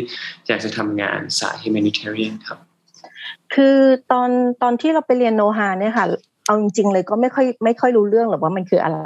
[0.47, 2.59] อยากจะทำงานสาย humanitarian ครับ
[3.55, 3.79] คือ
[4.13, 4.31] ตอน
[4.63, 6.07] ตอนที่เราไปเรียนโนฮาเนี่ยค่ะ
[6.47, 9.01] เอาจริง ๆ เลยก็ไม่ค่อยไม่ค่อยรู้เรื่องหรอกว่ามันคืออะไร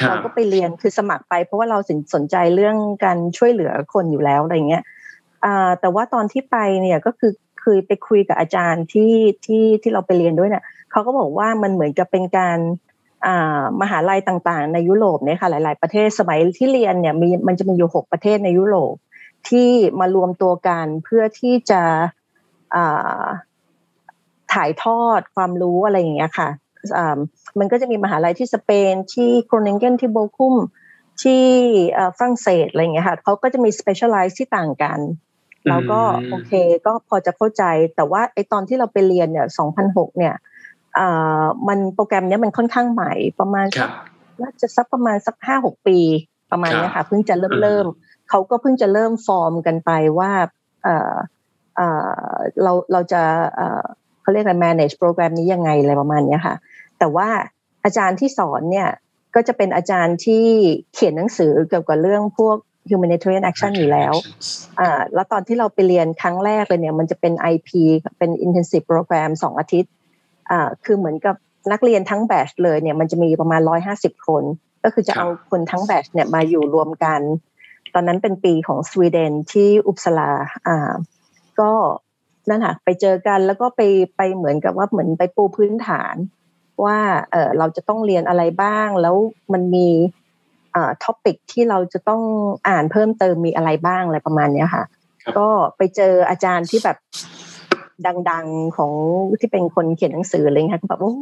[0.00, 4.82] ครัเราบก็ไปเรียนคือสมัครไป เพราะว่าเราสนสนใจเรื่องการช่วยเหลือคนอยู่แล้วอะไรเงี้ย
[5.44, 9.12] อ่าแต่ว่าตอนที่ไปเนี่ยก็คือคือไปคุยกับอาจารย์ที่
[9.44, 12.58] ที่ที่เราไปเรียนด้วยเนี่ยเขาก็บอกว่ามันเหมือนกับเป็นการ
[13.26, 18.94] อ่ามหาลัยต่างๆ ในยุโรปเนี่ยค่ะหลาย ๆประเทศสมัยที่เรียนเนี่ยมีมันจะมีอยู่หกประเทศในยุโรป
[19.48, 21.82] ที่มารวมตัวกันเพื่อที่จะ
[22.74, 23.24] อ่า
[24.54, 26.71] ถ่ายทอดความรู้อะไรอย่างเงี้ยค่ะอ่า
[27.58, 30.56] มันก็จะมีมหาลัยที่สเปนที่โครนิงเกนที่โบคุม
[31.22, 31.44] ที่
[31.92, 35.00] เอ่อฝรั่งเศสอะไรอย่างเงี้ยค่ะเขาก็จะมี specialize ที่ต่างกัน
[35.68, 36.52] เราก็อืมโอเค
[36.86, 37.64] ก็พอจะเข้าใจ
[37.94, 39.46] แต่ว่าไอตอนที่เราไปเรียนเนี่ย
[39.82, 40.34] 2006เนี่ย
[40.98, 43.90] อ่ามันโปรแกรมเนี้ยมันค่อนข้างใหม่ประมาณคสัรักบ
[44.42, 45.98] น่าจะสักประมาณสักห้าหกปี
[46.50, 47.86] ประมาณเนี้ยค่ะเพิ่งจะเริ่มอืมเริ่ม
[48.30, 50.30] เขาก็เพิ่งจะเริ่มฟอร์มกันไปว่า
[50.84, 51.14] เอ่อ
[51.76, 53.22] เอ่อเราเราจะ
[53.54, 53.82] เอ่อ
[54.22, 56.54] เขาเรียกอะไร manage โปรแกรมนี้ยังไงอะไรประมาณเนี้ยค่ะ
[57.02, 57.30] แต่ว่า
[57.84, 58.88] อาจารย์ที่สอนเนี่ย
[59.34, 60.46] ก็จะเป็นอาจารย์ที่
[60.94, 62.56] เขียนหนังสือเกี่ยวกับเรื่องพวก
[62.90, 64.12] humanitarian action อยู่แล้ว
[64.80, 67.70] อ่าแล้วตอนที่เราไปเรียนครั้งแรกเลยเนี่ยมันจะเป็น IP
[68.18, 69.92] เป็น intensive program สองอาทิตย์
[70.50, 71.34] อ่าคือเหมือนกับ
[71.72, 73.60] นักเรียนทั้งแบชเลยเนี่ยมันจะมีประมาณ
[73.94, 74.42] 150คน
[74.84, 77.20] ก็คือจะครับเอาคนทั้งแบชเนี่ยมาอยู่รวมกัน
[77.94, 80.30] ตอนนั้นเป็นปีของสวีเดนที่อุปสลา
[80.66, 80.92] อ่า
[81.60, 81.72] ก็
[82.48, 83.80] นั่นค่ะไปเจอกันแล้วก็ไป
[84.16, 86.14] ไปเหมือนกับว่าเหมือนไปปูพื้นฐาน
[86.84, 86.98] ว่า
[87.32, 89.16] เออเราจะต้องเรียนอะไรบ้าง แล้ว
[89.52, 89.88] มันมี
[90.74, 92.22] อ่าท็อปิกที่เราจะต้อง
[92.68, 94.84] อ่านเพิ่มเติมมีอะไรบ้างอะไรประมาณเนี้ยค่ะ
[95.22, 96.96] ครับก็ไปเจออาจารย์ที่แบบ
[98.30, 98.92] ดังๆของ
[99.40, 101.14] ที่เป็นคนเขียนหนังสืออะไรเงี้ยก็แบบโอ้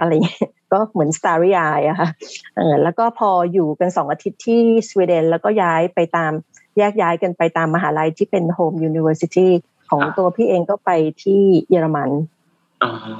[0.00, 2.08] อะไรเงี้ยก็เหมือน Starry Eye อะค่ะ
[2.56, 6.32] เออแล้วก็พออยู่กันสองอาทิตย์ที่สวีเดน แล้วก็ย้ายไปตาม
[6.78, 9.48] แยกย้ายกันไปตามมหาลัยที่เป็น Home University
[9.90, 10.90] ของครับตัวพี่เองก็ไป
[11.22, 12.37] ที่เยอรมันอ๋อ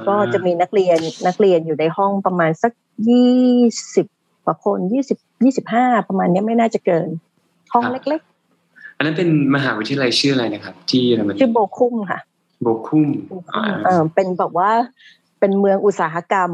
[0.08, 2.72] ก็จะมีนักเรียนนักเรียนอยู่ในห้องประมาณสัก
[3.08, 3.56] ยี่
[3.94, 4.06] สิบ
[4.44, 7.08] กว่าคนยี่สิบยี่สิบห้าประมาณเนี้ยไม่น่าจะเกิน
[7.72, 8.22] ห้องเล็ก
[8.96, 12.20] อันนั้นเป็นมหาวิทยาลัยชื่ออะไรนะครับ ที่เยอรมนีๆชื่อโบคุ้มค่ะ
[12.62, 14.70] โบคุมโบคุ้มเออเป็นแบบว่า
[15.40, 16.50] เป็นเมืองอุตสาหกรรม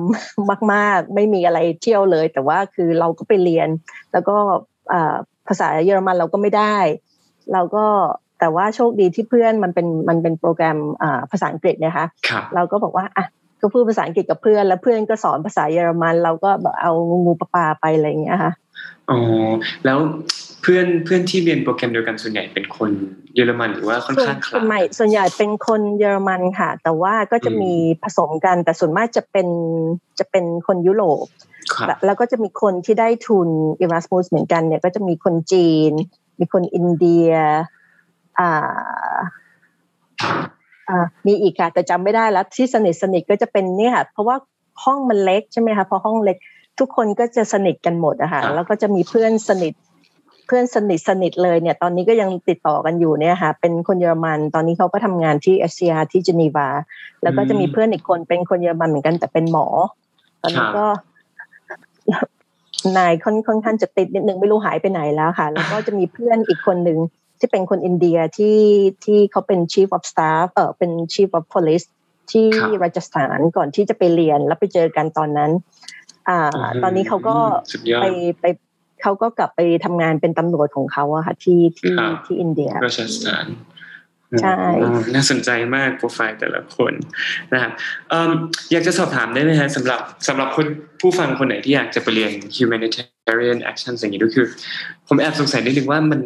[0.73, 3.69] มาก ๆ ไม่มีอะไรเที่ยวเลย แต่ว่าคือเราก็ไปเรียน
[4.13, 4.37] แล้วก็
[4.93, 5.15] อ่า
[5.49, 6.77] ภาษาเยอรมันเราก็ไม่ได้
[7.53, 7.87] เราก็
[8.45, 13.25] แต่ว่าโชคดีที่เพื่อนมันเป็นมันเป็นโปรแกรมอ่าภาษาอังกฤษนะคะครับเราก็บอกว่าอะ
[13.61, 16.93] ก็พูดภาษาอังกฤษกับเพื่อน แล้วเพื่อนก็สอนภาษาเยอรมัน เราก็แบบเอา
[17.25, 18.53] งูปลาปลาไปอะไรอย่างเงี้ยค่ะ
[19.11, 19.19] อ๋อ
[19.85, 19.99] แล้ว
[20.63, 22.91] เพื่อนเพื่อนที่เรียนโปรแกรมเดียวกันส่วนใหญ่เป็นคน
[23.35, 29.49] เยอรมันหรือว่าค่อนข้างคส่ลาวนใหม่ส่วนใหญ่เป็นคนเยอรมันค่ะ แต่ว่าก็จะมีผสมกันแต่ส่วนมากจะเป็น
[30.19, 31.27] จะเป็นคนยุโรป
[31.75, 33.49] ครับแล้วแล้วก็จะมีคนที่ได้ทุน
[33.85, 35.93] Erasmus เหมือนกันเนี่ยก็จะมีคนจีน
[36.41, 37.31] มีคนอินเดีย
[38.39, 38.51] อ่า
[40.89, 44.37] อ่ามีอีกค่ะ แต่จำไม่ได้แล้วที่สนิทสนิทก็จะเป็นเนี่ยค่ะเพราะว่า
[44.85, 46.37] ห้องมันเล็กใช่ไหมคะพอห้องเล็ก
[46.79, 49.75] ทุกคนก็จะสนิทกันหมดอะค่ะแล้วก็จะมีเพื่อนสนิท
[50.47, 56.69] เพื่อนสนิทสนิทเลยเนี่ย ตอนนี้ก็ยังติดต่อกันอยู่เนี่ยค่ะ เป็นคนเยอรมัน ตอนนี้เขาก็ทำงานที่ SCR ที่เจนีวา
[57.23, 59.67] แล้วก็จะมีเพื่อนอีกคนเป็นคนเยอรมันเหมือนกันแต่เป็นหมอ
[60.43, 60.87] ตอนนี้ก็
[62.97, 66.99] นายค่อนค่อนข้างจะติดนิดนึงไม่รู้หายไปไหนแล้วค่ะ แล้วก็จะมีเพื่อนอีกคนหนึ่ง
[67.39, 68.61] ที่เป็นคนอินเดียที่
[69.05, 71.87] ที่เขาเป็น chief of staff เออเป็น chief of police
[72.31, 72.47] ที่
[72.83, 75.51] ราชสถานก่อนที่จะไปเรียนแล้วไปเจอกันตอนนั้น
[76.29, 76.39] อ่า
[76.83, 77.37] ตอนนี้เขาก็
[77.73, 78.07] สุดยอดไป
[78.41, 78.45] ไป
[79.03, 83.47] เขาก็กลับไปทำงานเป็นตำรวจของเขาอะค่ะที่ที่ครับที่อินเดียราชสถาน
[84.43, 86.93] ใช่อ่าน่าสนใจมากโปรไฟล์แต่ละคน
[87.53, 87.73] นะครับ
[88.11, 88.31] เอิ่ม
[88.73, 90.67] อยากจะสอบถามได้ไหมฮะสำหรับสำหรับคน
[91.01, 94.47] ผู้ฟังคนไหนที่อยากจะไปเรียน humanitarian action อย่างนี้ด้วยคือ
[95.09, 96.21] ผมแอบสงสัยนิดนึงว่ามัน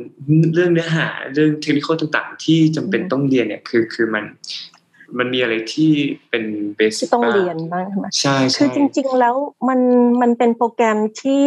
[0.55, 4.25] เรื่องเนื้อหาเรื่องเทคนิคต่างๆ ที่จำเป็นต้องเรียนเนี่ยคือคือมัน
[5.19, 5.91] มันมีอะไรที่
[6.31, 6.45] เป็น
[6.77, 9.35] เบสิที่กต้องเรียนบ้างใช่ไหมใช่ใช่คือจริง ๆ แล้ว
[9.69, 9.81] มัน
[10.21, 11.47] มันเป็นโปรแกรมที่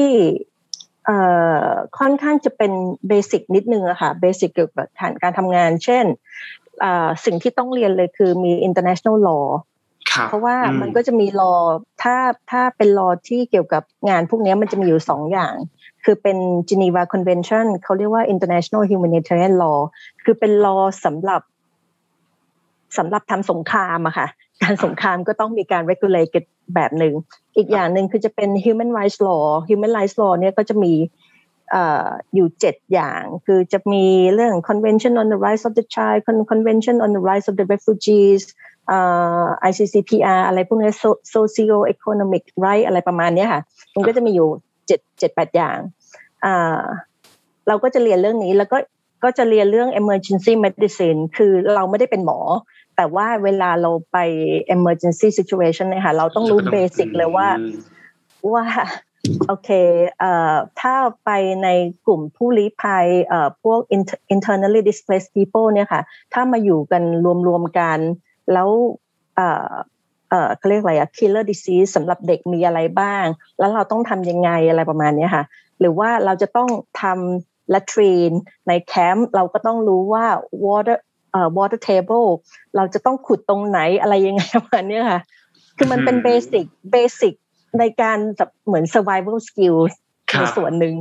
[1.05, 1.17] เอ่
[1.63, 1.67] อ
[1.99, 2.71] ค่อนข้างจะเป็น
[3.07, 6.05] เบสิกนิดนึงอะค่ะเบสิกเกี่ยวกับฐานการทำงาน เช่น
[6.81, 9.45] เอ่อสิ่งที่ต้องเรียนเลยคือมี international law
[10.11, 11.59] ครับเพราะว่าอืมันก็จะมี law
[12.01, 12.15] ถ้า
[12.51, 15.53] ถ้าเป็น law ที่เกี่ยวกับงานพวกนี้มันจะมีอยู่สองอย่าง
[16.03, 16.37] คือเป็น
[16.69, 19.79] Geneva Convention เขาเรียกว่า International Humanitarian Law
[20.23, 21.41] คือเป็น law สำหรับ
[22.97, 24.27] สำหรับทำสงครามอะค่ะ
[24.63, 26.31] การสงครามก็ต้องมีการ regulate
[26.75, 27.13] แบบหนึ่ง
[27.57, 30.93] อีกอย่างหนึ่งคือจะเป็น human rights law human rights law เนี่ยก็จะมี
[31.71, 37.65] เอ่ออยู่เจ็ดอย่าง คือจะมีเรื่อง convention on the rights of the child Con- convention on the rights of the
[37.73, 38.41] refugees
[38.87, 38.99] เอ่
[39.41, 43.61] อ ICCPR อะไรพวกนี้ So- socio economic right อะไรประมาณเนี้ยค่ะ
[43.95, 44.49] มันก็จะมีอยู่
[44.87, 45.77] เจ็ดเจ็ดแปดอย่าง
[46.45, 46.81] อ่า
[47.67, 48.77] เราก็จะเรียนเรื่องนี้แล้วก็
[49.23, 52.39] ก็จะเรียนเรื่อง emergency medicine คือเราไม่ได้เป็นหมอ
[53.01, 54.17] แต่ว่าเวลาเราไป
[54.75, 57.73] emergency situation เนี่ยค่ะเราต้องรู้เบสิกเลยว่าอืม
[58.53, 58.65] ว่า
[59.47, 59.69] โอเค
[60.19, 60.93] เอ่อถ้า
[61.25, 61.29] ไป
[61.63, 61.67] ใน
[62.05, 66.01] กลุ่มผู้ลี้ภัยเอ่อพวก inter- internally displaced people เนี่ยค่ะ
[66.33, 67.03] ถ้ามาอยู่กัน
[67.47, 67.99] รวมๆกัน
[68.53, 68.69] แล้ว
[69.35, 69.71] เอ่อ
[70.29, 73.25] เอ่อเขาเรียกอะไรอะ killer disease สำหรับเด็กมีอะไรบ้าง
[73.59, 75.43] แล้วเราต้องทำยังไงอะไรประมาณเนี้ยค่ะ
[75.79, 76.69] หรือว่าเราจะต้อง
[77.01, 78.37] ทำ latrine
[78.67, 80.25] ในแคมป์เราก็ต้องรู้ว่า
[80.65, 80.97] water
[81.31, 82.27] เอ่อ water table
[82.75, 85.21] เราจะต้องขุดตรงไหนอะไรยังไงประมาณเนี้ยค่ะ
[85.77, 87.33] คือมันเป็นอืม basic basic
[87.79, 89.93] ในการแบบเหมือน survival skills
[90.31, 90.95] ครับในส่วนหนึ่ง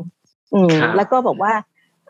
[0.54, 1.52] อืมครับแล้วก็บอกว่า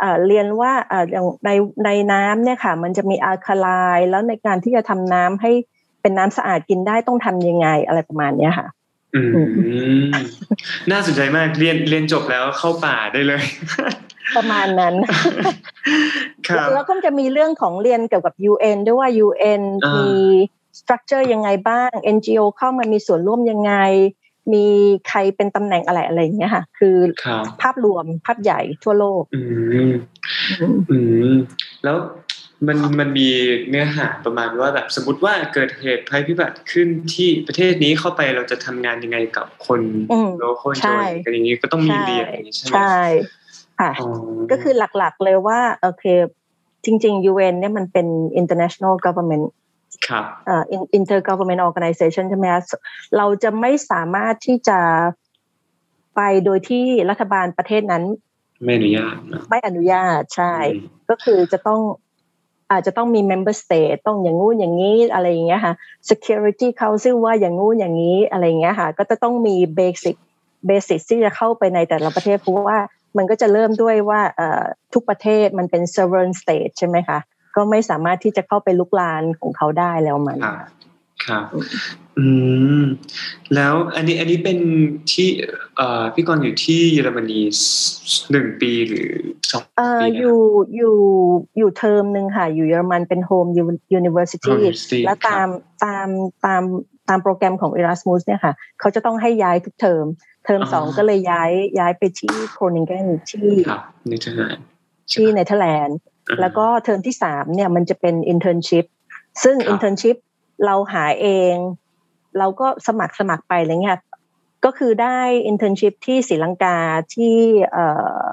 [0.00, 1.50] เอ่อเรียนว่าเอ่ออย่างใน
[1.84, 5.52] ในน้ำเนี่ยค่ะ มันจะมี alkaline แล้วในการที่จะทำน้ำให้
[6.02, 8.66] เป็นน้ำสะอาดกินได้ต้องทำยังไงอะไรประมาณเนี้ยค่ะ
[9.14, 9.20] อื
[10.02, 10.10] ม
[10.90, 13.42] น่าสนใจมากเรียนเรียนจบแล้วเข้าป่าได้เลย
[14.36, 14.94] ประมาณนั้น
[16.48, 20.10] ครับแล้วก็จะมีเรื่องของเรียนเกี่ยวกับ UN ด้วยว่า UN อ่ามีมี
[20.78, 23.74] structure ยังไงบ้าง NGO เข้ามามีส่วนร่วมยังไง
[24.52, 24.66] มี
[25.08, 29.40] ใครเป็นตำแหน่งอะไรอะไรอย่างเงี้ยค่ะ คือครับภาพรวมภาพใหญ่ทั่วโลก อื
[29.88, 29.90] ม
[30.90, 30.98] อื
[31.30, 31.34] ม
[31.84, 31.96] แล้ว
[32.66, 33.28] มันมันมี
[33.68, 39.80] เนื้อหาประมาณว่าแบบสมมติว่าเกิดเหตุภัยพิบัติขึ้นที่ประเทศนี้เข้าไปเราจะทำงานยังไงกับคน
[40.12, 42.98] อืม local ใช่ join กันอย่างนี้ก็ต้องมีเรียนอย่างนี้ใช่ไหมใช่
[43.80, 44.08] ค่ะอ๋อ
[44.50, 46.04] ก็คือหลักๆเลยว่าโอเค
[46.84, 48.06] จริงๆ UN เนี่ยมันเป็น
[48.40, 49.46] international government
[50.08, 52.62] ครับเอ่อ in- intergovernment organization ใช่ไหมคะ
[53.16, 54.78] เราจะไม่สามารถที่จะ
[56.16, 58.04] ไปโดยที่รัฐบาลประเทศนั้น
[58.64, 61.80] ไม่อนุญาตนะไม่อนุญาตใช่อืมก็คือจะต้อง
[62.70, 65.74] อาจจะต้องมี member state ต้องอย่างงู้นอย่างนี้อะไรอย่างเงี้ยค่ะ
[66.10, 70.16] security council ว่าอย่างงู้นอย่างนี้อะไรอย่างเงี้ยค่ะ ก็จะต้องมี basic
[70.68, 72.78] basic ที่จะเข้าไปในแต่ละประเทศเพราะว่า
[73.16, 77.18] มันก็จะเริ่มด้วยว่าเอ่อทุกประเทศมันเป็น sovereign state ใช่ไหมคะ
[77.56, 80.66] ก็ไม่สามารถที่จะเข้าไปลุกลานของเขาได้แล้วมันครับ
[81.26, 81.44] ครับ
[82.18, 82.26] อื
[82.80, 82.82] ม
[83.54, 84.58] แล้วอันนี้อันนี้เป็น
[85.12, 85.28] ที่
[85.76, 87.40] เอ่อพี่กรณ์อยู่ที่เยอรมนี
[88.30, 89.10] หนึ่งปีหรือ
[89.50, 90.38] สองเอ่อปีนะอยู่
[90.76, 90.96] อยู่
[91.58, 95.48] อยู่เทอมหนึ่งค่ะ อยู่เยอรมันเป็น home uni- university University แล้วตาม
[95.84, 96.08] ตาม
[96.46, 96.62] ตาม
[97.08, 100.04] ตามโปรแกรมของ Erasmus เนี่ยค่ะ เขาจะต้องให้ย้ายทุกเทอม
[100.39, 104.64] เทอมอ๋อสองก็เลยย้ายย้ายไปที่ Groningen ที่ครับในเนเธอร์แลนด์
[105.12, 108.84] ที่เนเธอร์แลนด์อ่าแล้วก็เทอมที่สามเนี่ยมันจะเป็น internship
[109.42, 110.16] ซึ่งครับ internship
[110.66, 111.54] เราหาเอง
[112.38, 113.98] เราก็สมัครสมัครไปอะไรเงี้ย
[114.64, 115.18] ก็คือได้
[115.50, 116.76] internship ที่ศรีลังกา
[117.14, 117.36] ที่
[117.72, 117.86] เอ่
[118.24, 118.30] อ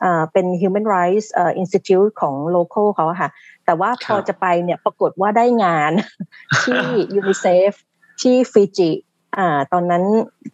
[0.00, 3.30] เอ่อเป็น human rights เอ่อ institute ของ local เขาอะค่ะ
[3.64, 5.92] แต่ว่าพอครับจะไปเนี่ยปรากฏว่าได้งาน
[6.64, 6.82] ที่
[7.18, 7.72] UNICEF
[8.22, 8.90] ที่ฟิจิ
[9.38, 10.04] อ่า ตอนนั้น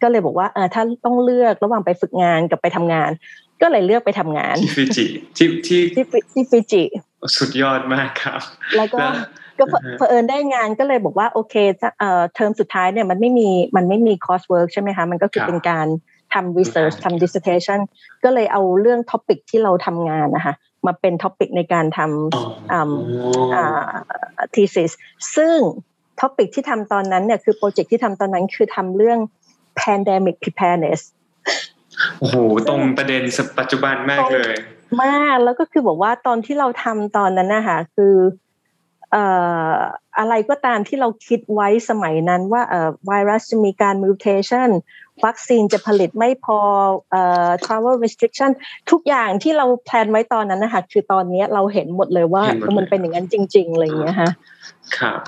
[0.01, 3.11] ก็เลยบอกว่าเออถ้าต้องเลือกระหว่างไปฝึกงานกับไปทำงาน
[3.61, 5.05] ก็เลยเลือกไปทำงานที่ฟิจิ
[5.37, 6.83] ที่ที่ที่ฟิที่ฟิจิ
[7.37, 8.39] สุดยอดมากครับ
[8.77, 8.97] แล้วก็
[9.57, 15.87] แล้วก็เผอ่าฮะเผอิญได้งานก็เลยบอกว่าโอเคถ้าเอ่อเทอมสุดท้ายเนี่ยมันไม่มีมันไม่มี coursework ใช่ไหมคะ มันก็คือครับเป็นการ
[16.33, 17.79] ทำ research ครับทำ dissertation
[18.23, 20.53] ก็เลยเอาเรื่อง topic ที่เราทำงานนะคะ
[20.85, 22.85] มาเป็น topic ในการทำอ๋ออ่า
[23.55, 24.91] อ่า thesis
[25.35, 25.57] ซึ่ง
[26.19, 29.19] topic ที่ทำตอนนั้นเนี่ยคือโปรเจกต์ที่ทำตอนนั้นคือทำเรื่อง
[29.81, 31.01] pandemic preparedness
[32.19, 32.35] โอ้โห
[32.69, 33.21] ตรงประเด็น
[33.59, 34.53] ปัจจุบันมากเลย
[35.03, 38.15] มากแล้วก็คือบอกว่าตอนที่เราทำตอนนั้นนะคะคือ
[39.11, 39.25] เอ่
[39.71, 39.73] อ
[40.19, 44.69] อะไรก็ตามที่เราคิดไว้สมัยนั้นว่าเอ่อไวรัสจะมีการ mutation
[45.25, 46.59] วัคซีนจะผลิตไม่พอ
[47.11, 48.51] เอ่อ travel restriction
[48.91, 54.31] ทุกอย่างที่เรา plan ไว้ตอนนั้นนะคะคือตอนนี้เราเห็นหมดเลยว่าเห็นหมดเลยมันเป็นอย่างนั้นจริง ๆ อะไรอย่างเงี้ยฮะ
[54.97, 55.19] ครับ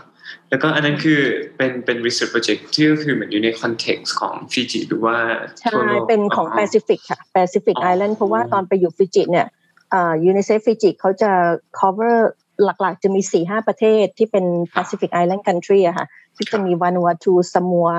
[0.52, 1.20] แล้วก็อันนั้นคือ
[1.58, 5.18] เป็นเป็น research project ที่ก็คือเหมือนอยู่ใน context ของฟิจิหรือว่า
[5.60, 9.48] ใช่ทั่วโลกเป็นของแปซิฟิกค่ะแปซิฟิกอ๋อ Island เพราะว่าตอนไปอยู่ฟิจิเนี่ย
[9.94, 11.32] อ่ายูนิเซฟฟิจิเขาจะ
[11.80, 12.16] cover
[12.64, 16.06] หลักๆ จะมีสี่ห้าประเทศที่เป็น Pacific Island country อะค่ะ
[16.38, 17.90] ที่จะมีวานูอาตูซามัว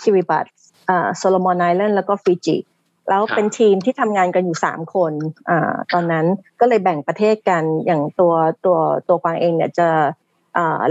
[0.00, 0.44] คิริบาส
[0.88, 2.56] อ่าโซโลมอนไอแลนด์แล้วก็ฟิจิ
[3.08, 5.12] แล้วเป็นทีมที่ทำงานกันอยู่สามคน
[5.50, 6.26] อ่าตอนนั้น
[6.60, 8.34] ก็เลยแบ่งประเทศกันอย่างตัว
[8.64, 10.06] ตัวตัวกวางเองเนี่ยจะอ่า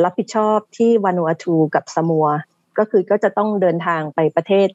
[0.03, 2.27] รับผิดชอบที่วานูอาตูกับซามัว
[2.77, 4.67] ก็คือก็จะต้องเดินทางไปประเทศ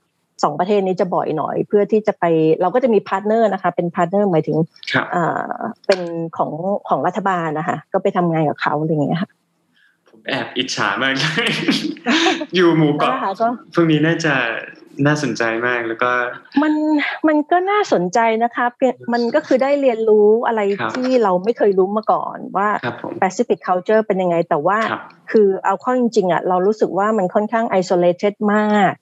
[0.42, 2.24] สองประเทศนี้จะบ่อยหน่อย เพื่อที่จะไป
[2.61, 4.57] เราก็จะมี partner นะคะ เป็น partner หมายถึง
[4.92, 5.52] ครับอ่า
[5.87, 6.00] เป็น
[6.37, 6.50] ของ
[6.88, 9.31] ของรัฐบาลนะคะ ก็ไปทำงานกับเขาอะไรอย่างเงี้ยค่ะ
[10.09, 11.48] ผมแอบอิจฉามากเลย
[12.55, 14.35] อยู่หมู่เกาะนะคะก็พวกนี้น่าจะ
[15.07, 16.11] น่าสนใจมากแล้วก็
[16.62, 16.72] มัน
[17.28, 28.92] มันก็น่าสนใจนะคะเพียงมันก็คือได้เรียนรู้อะไรครับที่เราไม่เคยรู้มาก่อนว่าครับผม Pacific culture เป็นยังไง แต่ว่าครับคือเอาเข้าจริงๆอะเรารู้สึกว่ามันค่อนข้าง isolated มาก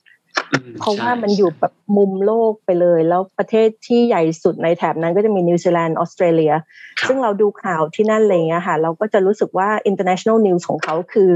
[0.53, 6.53] อืมเพราะว่าใช่มันอยู่แบบมุมโลกไปเลย แล้วประเทศที่ใหญ่สุดในแถบนั้นก็จะมีนิวซีแลนด์ออสเตรเลีย
[6.99, 11.31] ครับซึ่งเราดูข่าวที่นั่นอะไรเงี้ยค่ะ เราก็จะรู้สึกว่า international news ของเขาคือ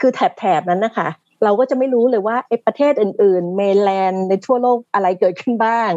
[0.00, 1.08] คือแถบแถบๆนั้นนะคะ
[1.44, 5.90] เราก็จะไม่รู้เลยว่าไอ้ประเทศอื่น ๆ mainland ในทั่วโลกอะไรเกิดขึ้นบ้าง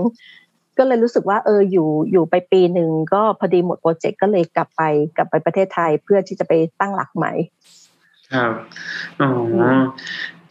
[0.78, 4.82] ก็เลยรู้สึกว่าเอออยู่อยู่ไปปีหนึ่งก็พอดีหมดโปรเจกต์ก็เลยกลับไป
[5.18, 7.32] กลับไปประเทศไทยเพื่อที่จะไปตั้งหลักใหม่
[8.34, 8.54] ครับ
[9.22, 9.30] อ๋อ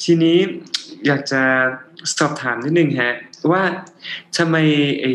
[0.02, 0.38] ทีนี้
[1.06, 1.42] อยากจะ
[2.18, 3.12] สอบถามนิดนึงฮะ
[3.52, 3.62] ว่า
[4.36, 4.56] ทำไม
[5.00, 5.12] ไอ้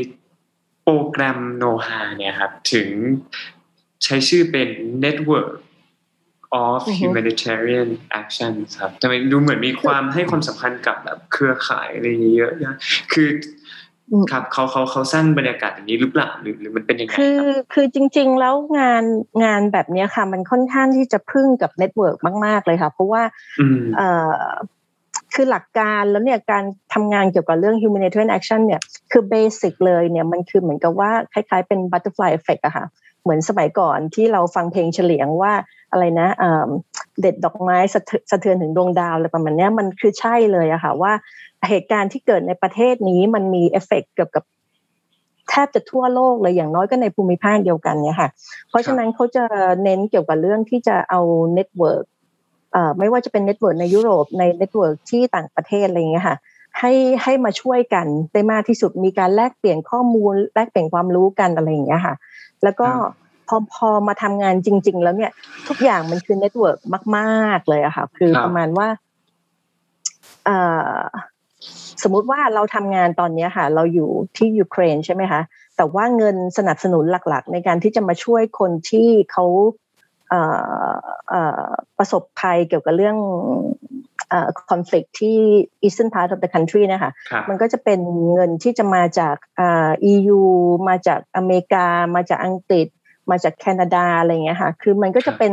[0.84, 2.88] โปรแกรมโนฮาเนี่ยครับ ถึง
[4.04, 4.70] ใช้ชื่อเป็น
[5.04, 5.50] Network
[6.64, 7.90] of อือฮึ Humanitarian
[8.22, 12.76] Action ครับทำไมดูเหมือนมีความให้ความสำคัญกับแบบเครือข่ายอะไรอย่างเงี้ยเยอะนะ
[13.14, 13.30] คือ
[14.12, 19.04] อมครับเขาเขาเขาสร้างบรรยากาศอย่างนี้หรือเปล่าหรือหรือมันเป็นยังไงคือครับคือจริง ๆ แล้วงาน
[19.44, 23.24] งานแบบเนี้ยค่ะ มันค่อนข้างที่จะพึ่งกับ network มาก ๆ เลยค่ะ เพราะว่า
[23.60, 24.52] อืมเอ่อ
[25.34, 32.86] คือหลักการแล้วเนี่ยการทำงานเกี่ยวกับเรื่อง humanitarian action เนี่ยคือ basic เลยเนี่ยมันคือเหมือนกับว่าคล้าย ๆ เป็น butterfly effect อะค่ะ
[33.24, 35.54] เหมือนสมัยก่อนที่เราฟังเพลงเฉลียงว่า
[35.92, 36.30] อะไรนะ
[37.22, 41.14] เด็ดดอกไม้สะเทือนถึงดวงดาวอะไรประมาณนี้มันคือใช่เลยอะค่ะว่า
[41.70, 44.44] เหตุการณ์ที่เกิดในประเทศนี้มันมีเอฟเฟกต์เกี่ยวกับ
[45.50, 48.30] แทบจะทั่วโลกเลยอย่างน้อยก็ในภูมิภาคเดียวกันเนี่ยค่ะ
[48.70, 49.44] เพราะฉะนั้นเขาจะ
[49.84, 51.22] เน้นเกี่ยวกับเรื่องที่จะเอา
[51.54, 52.06] network
[52.98, 56.38] ไม่ว่าจะเป็น network ในยุโรปใน network ที่ต่างประเทศอะไรอย่างเงี้ยค่ะ
[56.80, 56.92] ให้
[57.24, 62.16] ให้มาช่วยกันได้มากที่สุดมีการแลกเปลี่ยนข้อมูลแลกเปลี่ยนความรู้กันอะไรอย่างเงี้ยค่ะ
[62.64, 62.90] แล้วก็
[63.56, 65.32] พอมาทำงานจริง ๆ แล้วเนี่ย
[65.68, 66.80] ทุกอย่างมันคือ network
[67.18, 68.88] มาก ๆ เลยอะค่ะ คือครับประมาณว่า
[70.46, 70.58] เอ่
[70.96, 71.00] อ
[72.04, 75.42] สมมุติว่าเราทำงานตอนเนี้ยค่ะ เราอยู่ที่ยูเครนใช่ไหมคะ
[75.78, 79.46] แต่ว่าเงินสนับสนุนหลัก ๆ ในการที่จะมาช่วยคนที่เขา
[80.30, 80.42] เอ่
[80.94, 80.96] อ
[81.30, 83.18] เอ่อประสบภัยเกี่ยวกับเรื่อง
[84.30, 85.38] เอ่อ conflict ที่
[85.86, 88.00] eastern part of the country นะคะครับมันก็จะเป็น
[88.34, 90.40] เงินที่จะมาจากอ่า EU
[90.90, 91.86] มาจากอเมริกา
[92.16, 92.88] มาจากอังกฤษ
[93.32, 95.52] มาจากแคนาดาอะไรอย่างเงี้ยค่ะ คือมันก็จะเป็น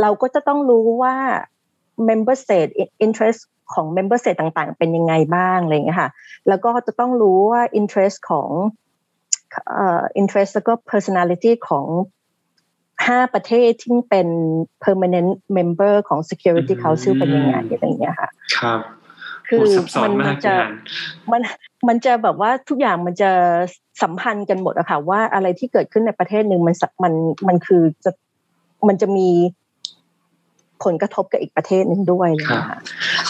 [0.00, 1.14] เราก็จะต้องรู้ว่า
[2.08, 2.70] member state
[3.06, 3.40] interest
[3.72, 6.10] ของ member state ต่างๆ เป็นยังไงบ้างอะไรอย่างเงี้ยค่ะ
[6.48, 8.50] แล้วก็จะต้องรู้ว่า interest ของ
[9.70, 11.86] เอ่อ interest แล้วก็ personality ของ
[13.06, 14.28] ห้าประเทศที่เป็น
[14.84, 18.80] permanent member ของ security อืม council เป็นยังไงอะไรอย่างเงี้ยค่ะ ครับ
[19.48, 20.72] คือโอ้ซับซ้อนมันมามักนจะงาน
[21.32, 21.40] มัน
[21.88, 23.30] มันจะแบบว่าทุกอย่างมันจะ
[24.02, 27.14] สัมพันธ์กันหมดอะค่ะว่าอะไรที่เกิดขึ้นในประเทศหนึ่งมันสัมัน
[27.48, 28.10] มันคือจะ
[28.88, 29.28] มันจะมี
[30.84, 32.80] ผลกระทบกับอีกประเทศหนึ่งด้วยอะไรอย่างเลยค่ะ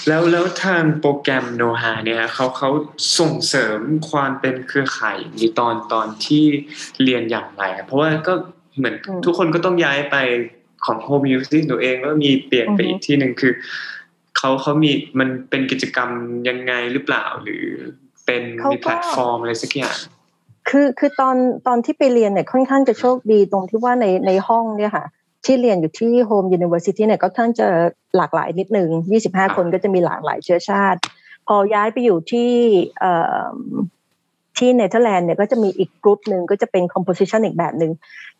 [0.09, 2.70] แล้วแล้วทางโปรแกรม NOHA เนี่ยเขาเขา
[3.18, 6.44] ส่งเสริมความเป็นเครือข่ายในตอนตอนที่
[7.05, 8.35] เรียนอย่างไรอะเพราะว่าก็
[8.77, 10.16] เหมือนอืมทุกคนก็ต้องย้ายไป
[10.85, 13.53] ของ home uni ตัวเองแล้วมีเปลี่ยนไปอือฮึอีกที่หนึ่งคือ
[14.45, 16.11] เขาเขามีมันเป็นกิจกรรม
[16.49, 17.65] ยังไงหรือเปล่า หรือ
[18.27, 19.97] เป็นมีแพลตฟอร์มอะไรสักอย่าง
[20.69, 25.05] คือคือตอนตอนที่ไปเรียนเนี่ยค่อนข้างจะโชคดีตรงที่ว่าในในห้องเนี่ยค่ะ
[25.45, 27.67] ที่เรียนอยู่ที่ Home University เนี่ยก็ค่อนข้างจะ
[28.17, 28.89] หลากหลายนิดนึง
[29.25, 30.99] 25 คนก็จะมีหลากหลายเชื้อชาติ
[31.47, 32.51] พอย้ายไปอยู่ที่
[32.99, 33.45] เอ่อ
[34.59, 37.92] ที่เนเธอร์แลนด์เนี่ยก็จะมีอีกกลุ่มหนึ่งก็จะเป็น composition อีกแบบหนึ่ง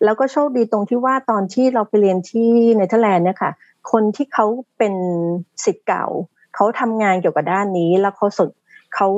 [0.05, 3.53] แล้วก็โชคดีตรงที่ว่าตอนที่เราไปเรียนที่เนเธอร์แลนด์เนี่ยค่ะ
[3.93, 4.47] คนที่เขา
[4.79, 4.95] เป็น
[5.65, 6.07] ศิษย์เก่า
[6.55, 8.49] เขาทำงานเกี่ยวกับด้านนี้ แล้วเขาสน
[8.95, 9.09] เขา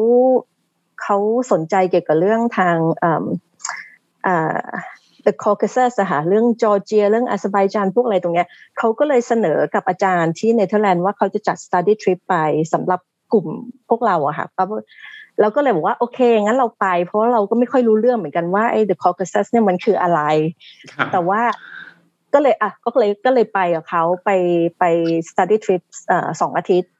[1.02, 1.16] เขา
[1.52, 3.24] สนใจเกี่ยวกับเรื่องทางเอิ่ม
[4.26, 4.60] อ่า
[5.24, 8.48] the Caucasus อะค่ะเรื่องจอร์เจีย เรื่องอาเซอร์ไบจานพวกอะไรตรงเนี้ย
[8.78, 12.36] เขาก็เลยเสนอกับอาจารย์ที่เนเธอร์แลนด์ว่าเขาจะจัด study trip ไป
[12.72, 13.00] สำหรับ
[13.32, 13.46] กลุ่ม
[13.88, 14.46] พวกเราอะค่ะ
[15.40, 20.20] เราก็เลยบอกว่าโอเค งั้นเราไป เพราะว่าเราก็ไม่ค่อยรู้เรื่องเหมือนกันว่าไอ้ the Caucasus เนี่ยมันคืออะไร
[21.12, 21.40] แต่ว่า
[22.35, 24.31] ก็เลยอะก็เลยก็เลยไปกับเขาไป
[24.79, 24.85] ไป
[25.31, 25.83] study trip
[26.41, 26.93] สองอาทิตย์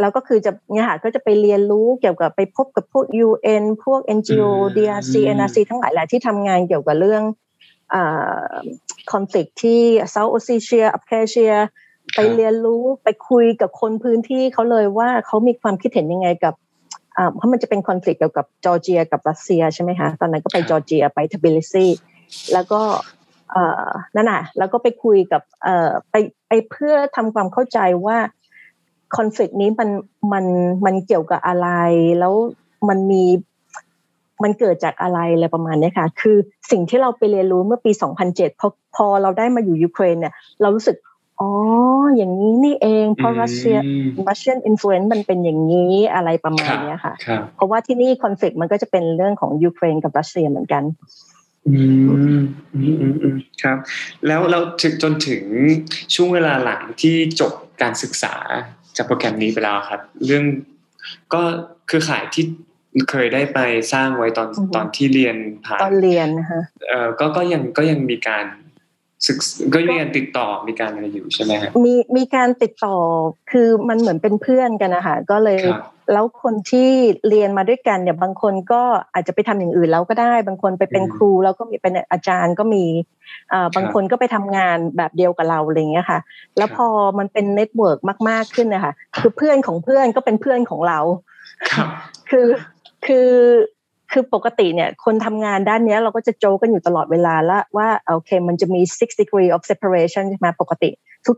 [0.00, 7.22] แล้วก็คือจะเนี่ยค่ะก็จะไปเรียนรู้เกี่ยวกับไปพบกับพวก UN พวก NGO DRC NRC ทั้งหลายแหละที่ทำงานเกี่ยวกับเรื่อง
[9.12, 9.82] คอนฟ lict ที่
[10.14, 11.54] South Ossetia Abkhazia
[12.14, 16.54] ไปเรียนรู้ไปคุยกับคนพื้นที่เขาเลยว่าเขามีความคิดเห็นยังไงกับ
[17.34, 21.86] เพราะมันจะเป็นคอนฟ lict เกี่ยวกับจอร์เจียกับรัสเซียใช่ไหมคะตอนนั้นก็ไปจอร์เจียไปทบิลิซี
[22.52, 22.80] แล้วก็
[24.16, 25.42] นั่นน่ะแล้วก็ไปคุยกับ
[26.10, 26.14] ไป
[26.48, 28.18] ไปเพื่อทำความเข้าใจว่า
[29.16, 29.90] คอนฟ lict นี้มัน
[30.32, 30.44] มัน
[30.86, 31.68] มันเกี่ยวกับอะไร
[32.18, 32.34] แล้ว
[32.88, 33.24] มันมี
[34.42, 36.36] มันเกิดจากอะไรอะไรประมาณนี้ค่ะ คือ
[36.70, 37.92] สิ่งที่เราไปเรียนรู้เมื่อปี
[38.26, 40.96] 2007พอพอเราได้มาอยู่ยูเครนเนี่ย เรารู้สึก
[41.40, 41.50] อ๋อ
[42.16, 43.76] อย่างนี้นี่เอง เพราะรัสเซีย
[44.28, 47.14] Russian influence มันเป็นอย่างนี้อะไรประมาณนี้ค่ะ
[47.56, 50.82] เพราะว่าที่นี่คอนฟ lict มันก็จะเป็นเรื่องของยูเครนกับรัสเซียเหมือนกัน
[51.68, 51.76] อื
[52.36, 52.40] ม
[52.74, 53.78] อืมอืมครับ
[54.26, 55.42] แล้วเราถึงจนถึง
[56.14, 57.52] ช่วงเวลาหลังที่จบ
[57.82, 58.34] การศึกษา
[58.96, 60.44] จากโปรแกรมนี้ไปแล้วครับ เรื่อง
[61.34, 61.42] ก็
[61.90, 62.44] คือข่ายที่
[63.10, 63.58] เคยได้ไป
[63.92, 68.69] สร้างไว้ตอนตอนที่เรียนผ่านตอนเรียนนะคะเออก็ก็ยังก็ยังมีการศึ
[69.34, 69.36] ก
[69.72, 72.96] ก็มีการติดต่อมีการอะไรอยู่ใช่ไหมฮะมีมีการติดต่อ
[73.50, 75.60] คือมันเหมือนเป็นเพื่อนกันนะคะก็เลย
[76.12, 76.90] แล้วคนที่
[77.28, 78.82] เรียนมาด้วยกันเนี่ยบางคนก็
[79.14, 82.84] อาจจะไปทำอย่างอื่นแล้วก็ได้ บางคนไปเป็นครูแล้วก็มีเป็นอาจารย์ก็มี
[83.52, 86.18] อ่าบางคนก็ไปทำงานแบบเดียวกับเราอะไรเงี้ยค่ะ
[86.58, 87.98] แล้วพอมันเป็น network
[88.28, 90.98] มาก ๆขึ้นนะคะคือเพื่อนของเพื่อนก็เป็นเพื่อนของเรา
[92.30, 92.46] คือ
[93.06, 93.28] คือ
[94.12, 100.90] คือปกติเนี่ยคนทำงานด้านนี้เราก็จะโจกันอยู่ตลอดเวลาละว่าโอเคมันจะมี six degree of separation ใช่ไหมปกติ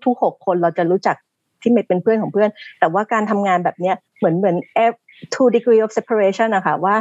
[0.04, 1.16] ทุกๆหกคนเราจะรู้จัก
[1.62, 2.50] ที่ไม่เป็นเพื่อนของเพื่อน
[2.80, 4.56] แต่ว่าการทำงานแบบเนี้ยเหมือนเหมือน
[5.34, 6.96] two degree of separation นะคะว่า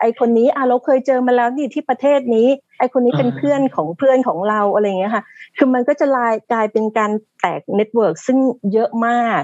[0.00, 2.48] ไอคนนี้อะเราเคยเจอมาแล้วนี่ที่ประเทศนี้
[2.78, 5.24] ไอคนนี้เป็นเพื่อนของเพื่อนของเราอะไรเงี้ยค่ะ
[5.56, 8.38] คือมันก็จะลายกลายเป็นการแตก network ซึ่ง
[8.72, 9.42] เยอะมาก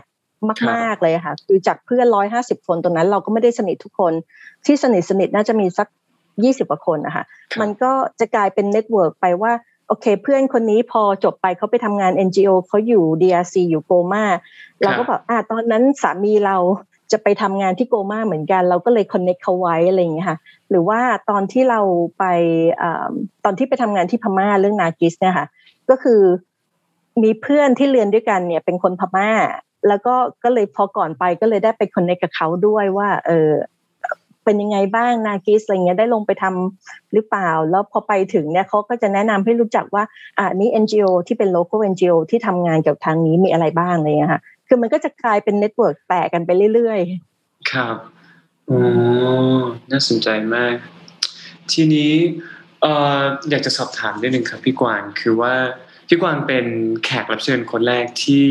[0.70, 4.12] มาก ๆเลยค่ะ คือจากเพื่อนร้อยห้าสิบคนตรงนั้น เราก็ไม่ได้สนิททุกคน
[4.66, 5.88] ที่สนิทสนิทน่าจะมีสัก
[6.45, 7.24] ยี่สิบกว่าคนนะคะ
[7.61, 9.53] มันก็จะกลายเป็น network ไปว่า
[9.88, 14.24] โอเค เพื่อนคนนี้พอจบไปเขาไปทำงาน NGO เขาอยู่ DRC อยู่โกมา
[14.80, 16.57] เราก็บอกอ่าตอนนั้นสามีเรา
[17.12, 20.38] จะไปทำงานที่โกมาเหมือนกัน เราก็เลย connect เขาไว้อะไรอย่างเงี้ยค่ะ
[20.70, 21.80] หรือว่าตอนที่เรา
[22.18, 22.24] ไป
[23.45, 25.47] ตอนที่ไปทำงานที่พม่าเรื่องนากิสเนี่ยค่ะ
[25.91, 26.20] ก็คือ
[27.22, 29.30] มีเพื่อนที่เรียนด้วยกันเนี่ยเป็นคนพม่า
[29.89, 30.14] แล้วก็
[30.45, 33.51] ก็เลยพอก่อนไปก็เลยได้ไป connect กับเขาด้วยว่า เออ
[34.45, 40.05] เป็นยังไงบ้างนากิสอะไรเงี้ยได้ลงไปทำหรือเปล่า แล้วพอไปถึงเนี่ยเขาก็จะแนะนำให้รู้จักว่า
[40.39, 47.97] อ่านี่ NGO ที่เป็น local NGO ที่ทำงานเกี่ยวกับทางนี้มีอะไรบ้างอะไรเงี้ยค่ะคือมันก็จะกลายเป็น network แตกกันไปเรื่อยๆ ครับ
[48.68, 49.61] อ๋อ
[49.91, 50.74] น่าสนใจมาก
[51.72, 52.12] ทีนี้
[52.83, 53.20] เอ่อ
[53.51, 55.55] อยากจะสอบถามนิดนึงครับพี่กวางคือว่า
[56.09, 56.66] พี่กวางเป็น
[57.05, 58.47] แขกรับเชิญคนแรกที่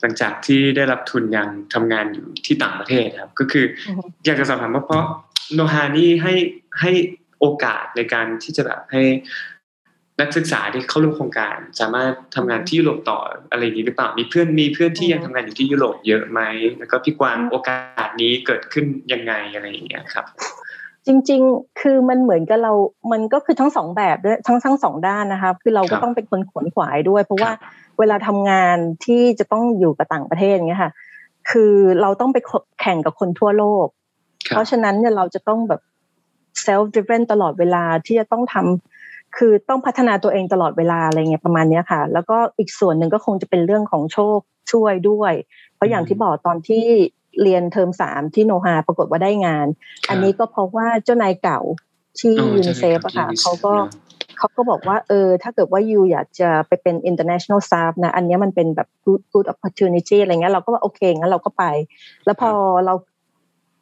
[0.00, 3.64] หลังจากที่ได้รับทุนยังทำงานอยู่ที่ต่างประเทศครับ ก็คือ
[4.24, 5.04] อยากจะสอบถามว่าเพราะ
[5.54, 6.34] โนฮานี่ให้
[6.80, 6.92] ให้
[7.40, 9.02] โอกาสในการที่จะแบบให้
[10.20, 13.18] นักศึกษาที่เข้าร่วมโครงการ สามารถทำงานที่ยุโรปต่อ
[13.50, 16.40] อะไรอย่างนี้หรือเปล่ามีเพื่อนมีเพื่อนที่ยังทำงานอยู่ที่ยุโรปเยอะไหม
[16.78, 20.26] แล้วก็พี่กวางโอกาสนี้เกิดขึ้นยังไงอะไรอย่างเงี้ยครับ
[21.06, 22.72] จริงๆ คือมันเหมือนกับเรา
[23.12, 27.50] มันก็คือทั้งสองแบบด้วยทั้งทั้งสองด้านนะคะ คือเราก็ต้องเป็นคนขวนขวายด้วย เพราะว่า
[27.98, 30.92] เวลาทำงานที่จะต้องอยู่กับต่างประเทศเงี้ยค่ะ
[31.50, 32.38] คือเราต้องไป
[32.80, 33.86] แข่งกับคนทั่วโลก
[34.48, 35.80] เพราะฉะนั้นเนี่ยเราจะต้องแบบ
[36.64, 44.38] self driven ตลอดเวลาที่จะต้องทำคือต้องพัฒนาตัวเองตลอดเวลาอะไรเงี้ยประมาณนี้ค่ะ แล้วก็อีกส่วนหนึ่งก็คงจะเป็นเรื่องของโชค
[44.72, 45.32] ช่วยด้วย
[45.74, 46.84] เพราะอย่างที่บอกตอนที่
[47.42, 49.66] เรียนเทอมสามที่โนฮาปรากฏว่าได้งาน
[50.08, 51.60] อันนี้ก็เพราะว่าเจ้านายเก่า
[52.20, 53.74] ที่ยูนิเซฟอะค่ะเขาก็
[54.38, 61.64] เขาก็บอกว่าเออถ้าเกิดว่ายูอยากจะไปเป็น international staff นะ อันนี้มันเป็นแบบ good good opportunity อะไรเงี้ยเราก็ว่าโอเคงั้นเราก็ไป
[62.24, 62.50] แล้วพอ
[62.84, 62.94] เรา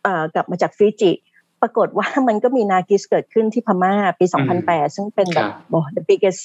[0.02, 1.12] เอ่อกลับมาจากฟิจิ
[1.62, 4.26] ปรากฏว่ามันก็มีนากิสเกิดขึ้นที่พม่าปี
[4.60, 6.42] 2008 ซึ่งเป็นแบบบอก the biggest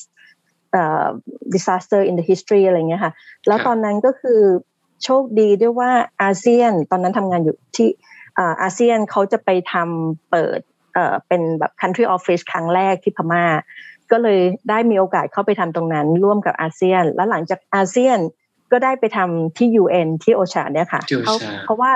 [0.80, 1.10] uh,
[1.56, 3.12] disaster in the history อะไรเงี้ยค่ะ
[3.48, 4.42] แล้วตอนนั้นก็คือ
[5.04, 5.92] โชคดีด้วยว่า
[6.24, 7.90] อาเซียน ตอนนั้นทำงานอยู่ที่
[8.62, 10.60] อาเซียนเขาจะไปทำเปิด
[11.28, 13.44] เป็นแบบ country office ครั้งแรกที่พม่า
[14.12, 14.40] ก็เลย
[14.70, 18.20] ได้มีโอกาสเข้าไปทำตรงนั้น ร่วมกับอาเซียน แล้วหลังจากอาเซียน
[18.72, 21.36] ก็ได้ไปทำที่ UN ที่โอชาเนี่ยค่ะเขา
[21.66, 21.92] เพราะว่า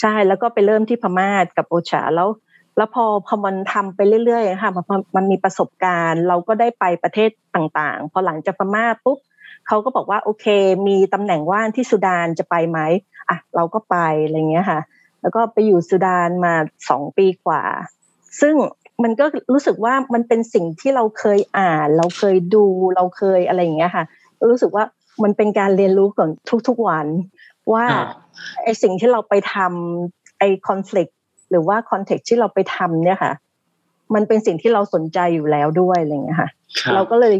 [0.00, 2.28] ใช่แล้วก็ไปเริ่มที่พม่ากับโอชาแล้ว
[2.76, 9.18] แล้วพอพอมันทำไปเรื่อยๆค่ะมันมันมีประสบการณ์ เราก็ได้ไปประเทศต่างๆ พอหลังจากพม่าปุ๊บ
[9.66, 10.46] เขาก็บอกว่าโอเค
[10.86, 12.78] มีตำแหน่งว่างที่สุดานจะไปไหม
[13.28, 14.80] อะเราก็ไปอะไรเงี้ยค่ะ
[15.20, 16.54] แล้วก็ไปอยู่สุดานมา
[16.88, 17.62] สองปีกว่า
[18.40, 18.54] ซึ่ง
[19.02, 22.66] มันก็รู้สึกว่ามันเป็นสิ่งที่เราเคยอ่าน เราเคยดู
[22.96, 24.04] เราเคยอะไรอย่างเงี้ยค่ะ
[24.50, 24.84] รู้สึกว่า
[25.22, 26.30] มันเป็นการเรียนรู้ก่อน
[26.68, 27.06] ทุกๆวัน
[27.72, 28.04] ว่าอ่า
[28.64, 31.10] ไอสิ่งที่เราไปทำไอคอน FLICT
[31.50, 33.32] หรือว่าคอนเทกต์ที่เราไปทำเนี่ยค่ะ
[34.14, 36.48] มันเป็นสิ่งที่เราสนใจอยู่แล้วด้วยอะไรอย่างเงี้ยค่ะ
[36.80, 37.36] ครับเราก็เลย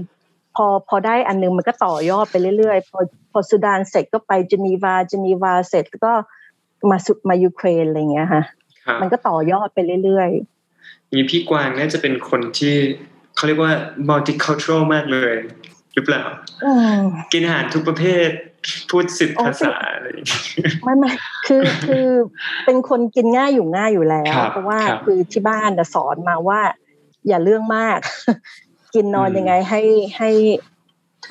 [0.56, 3.00] พอพอได้อันนึงมันก็ต่อยอดไปเรื่อยๆ พอ
[3.32, 6.12] พอสุดานเสร็จก็ไปเจนีวาเจนีวาเสร็จก็
[6.90, 8.42] มาสุดมายูเครนอะไรอย่างเงี้ยค่ะ
[8.84, 10.30] ครับมันก็ต่อยอดไปเรื่อย
[11.14, 12.74] นี่พี่กวางน่าจะเป็นคนที่
[13.36, 13.72] เขาเรียกว่า
[14.08, 15.34] multicultural มากเลย
[15.94, 16.98] หรือเปล่าๆอืม
[17.32, 18.28] กินอาหารทุกประเภท
[18.90, 20.42] พูดสิบอ๋อภาษาอะไรอย่างเงี้ย
[20.84, 21.10] ไม่ไม่
[21.46, 22.06] คือคือ
[22.64, 26.60] เป็นคนกินง่ายอยู่ง่ายอยู่แล้วครับเพราะว่าครับคือที่บ้านน่ะสอนมาว่า
[27.28, 27.98] อย่าเรื่องมาก
[28.94, 29.80] กินนอนอืมยังไงให้
[30.18, 30.30] ให้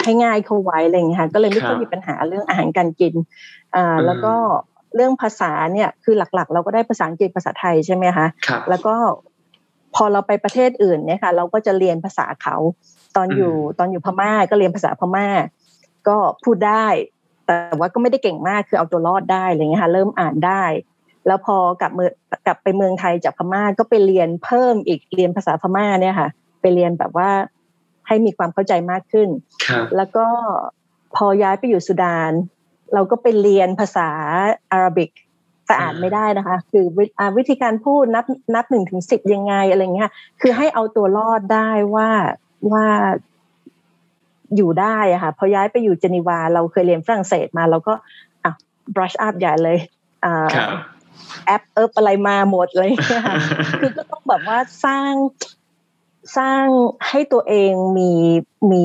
[0.03, 3.13] ให้ง่ายเข้าไว้อะไรอย่างเงี้ยค่ะก็เลยไม่ค่อยครับมีปัญหาเรื่องอาหารการกิน
[3.75, 4.35] อ่าอืมแล้วก็
[4.95, 8.95] เรื่องภาษาเนี่ยคือหลักๆ เราก็ได้ภาษาอังกฤษภาษาไทยใช่ไหมคะครับแล้วก็
[9.95, 12.55] พอเราไปประเทศอื่นเนี่ยค่ะ เราก็จะเรียนภาษาเขา
[13.15, 15.27] ตอนอยู่อืมตอนอยู่พม่าก็เรียนภาษาพม่า
[16.07, 16.87] ก็พูดได้
[17.45, 20.63] แต่ว่าก็ไม่ได้เก่งมากคือเอาตัวรอดได้อะไรเงี้ยค่ะ เริ่มอ่านได้
[21.27, 22.11] แล้วพอกลับเมือง
[22.45, 26.29] กลับไปเมืองไทยจากพม่าก็ไปเรียนเพิ่มอีกเรียนภาษาพม่าเนี่ยค่ะ
[26.61, 27.29] ไปเรียนแบบว่า
[28.07, 29.29] ให้มีความเข้าใจมากขึ้น
[29.67, 30.27] ครับแล้วก็
[31.15, 32.31] พอย้ายไปอยู่สุดาน
[32.93, 34.09] เราก็ไปเรียนภาษา
[34.71, 35.09] อาหรับิก
[35.65, 40.11] แต่อ่านไม่ได้นะคะ คือวิอ่าวิธีการพูดนับนับหนึ่งถึงสิบยังไงอะไรเงี้ย
[40.41, 42.09] คือให้เอาตัวรอดได้ว่า
[42.71, 42.85] ว่า
[44.55, 47.93] อยู่ได้อะค่ะพอย้ายไปอยู่เจนีวา เราเคยเรียนฝรั่งเศสมาเราก็
[48.43, 48.51] อะ
[48.95, 49.77] brush up ใหญ่เลย
[50.25, 50.69] อ่าครับ
[51.45, 53.33] แอปเอิบอะไรมาหมดเลยค่ะ
[53.81, 55.11] คือก็ต้องแบบว่าสร้าง
[56.37, 56.65] สร้าง
[57.09, 58.11] ให้ตัวเองมี
[58.71, 58.83] มี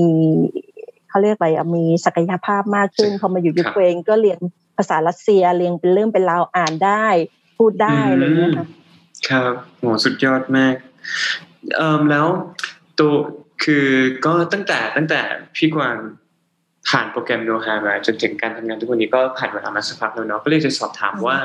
[1.09, 4.39] เขาเรียกอะไรอะมีศักยภาพมากขึ้นพอมาอยู่ครับยูเครนก็เรียน
[4.81, 7.07] ภาษารัสเซียเรียนเป็นเรื่องเป็นราวอ่านได้
[7.59, 8.66] พูดได้อะไรเงี้ยค่ะ
[9.28, 10.74] ครับโหสุดยอดมาก
[11.76, 12.26] เอ่มแล้ว
[12.99, 13.12] ตัว
[13.64, 13.87] คือ
[14.26, 15.20] ก็ตั้งแต่ตั้งแต่
[15.57, 15.97] พี่กวาง
[16.89, 21.37] ผ่านโปรแกรมโดฮามาจนถึงการทำงานทุกวันนี้ก็ผ่านเวลามาสักพักแล้วเนาะก็เลยจะสอบถามว่า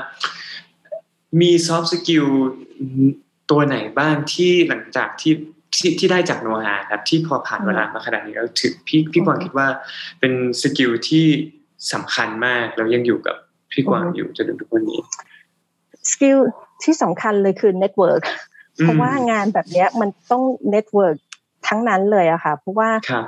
[1.41, 2.25] มี soft skill
[3.51, 5.33] ตัวไหนบ้างที่หลังจากที่
[5.75, 9.67] ที่ที่ได้จาก NOHA ครับ ที่พอผ่านเวลามาขนาดนี้แล้วถึงพี่พี่กวางคิดว่า
[10.19, 11.25] เป็น skill ที่
[11.93, 13.36] สำคัญมากแล้วยังอยู่กับ
[13.71, 14.99] พี่กวางอยู่จนถึงทุกวันนี้
[16.11, 16.38] skill
[16.83, 18.23] ที่สำคัญเลยคือ network
[18.79, 21.15] อืมเพราะว่างานแบบเนี้ยมันต้อง network
[21.67, 23.25] ทั้งนั้นเลยอะค่ะ เพราะว่าครับ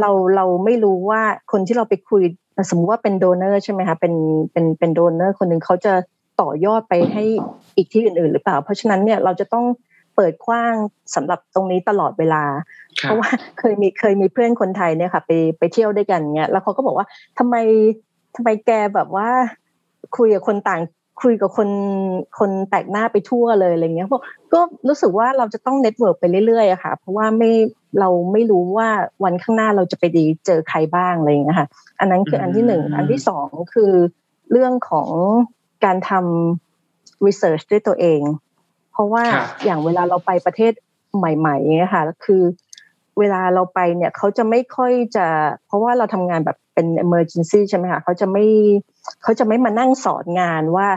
[0.00, 1.22] เราเราไม่รู้ว่า
[1.52, 2.22] คนที่เราไปคุย
[2.70, 4.14] สมมติว่าเป็น donor ใช่ไหมคะเป็น
[4.52, 5.92] เป็นเป็น donor คนหนึ่งเขาจะ
[6.40, 7.24] ต่อยอดไปให้
[7.76, 9.64] อีกที่อื่นๆ หรือเปล่า เพราะฉะนั้นเนี่ยเราจะต้อง
[10.20, 10.74] เปิดกว้าง
[11.14, 12.44] สำหรับตรงนี้ตลอดเวลา
[13.00, 17.06] ครัเพบราะว่าเคยมีเคยมีเพื่อนคนไทยเนี่ยค่ะ ไปไปเที่ยวด้วยกันเงี้ยแล้วเขาก็บอกว่า
[17.38, 17.56] ทำไม
[18.36, 19.28] ทำไมแกแบบว่า
[20.16, 20.80] คุยกับคนต่าง
[21.22, 21.70] คุยกับคน
[22.38, 27.50] คนแปลกหน้าไปทั่วเลยอะไรเงี้ยบอกก็รู้สึกว่าเราจะต้อง network ไปเรื่อยๆอะค่ะ เพราะว่าไม่
[28.00, 28.88] เราไม่รู้ว่า
[29.24, 31.68] วันข้างหน้าเราจะไปดีเจอใครบ้างอะไรเงี้ยค่ะ
[32.00, 33.92] อันนั้นคืออันที่หนึ่งอืมอันที่สองคือ
[34.52, 35.10] เรื่องของ
[35.84, 38.20] การทำ research ด้วยตัวเอง
[38.92, 40.72] เพราะว่าครับอย่างเวลาเราไปประเทศ
[41.16, 42.42] ใหม่ๆเนี่ยค่ะคือ
[43.18, 45.26] เวลาเราไปเนี่ยเขาจะไม่ค่อยจะ
[45.66, 48.44] เพราะว่าเราทำงานแบบเป็น emergency ใช่ไหมคะเขาจะไม่
[49.22, 50.88] เขาจะไม่มานั่งสอนงานว่า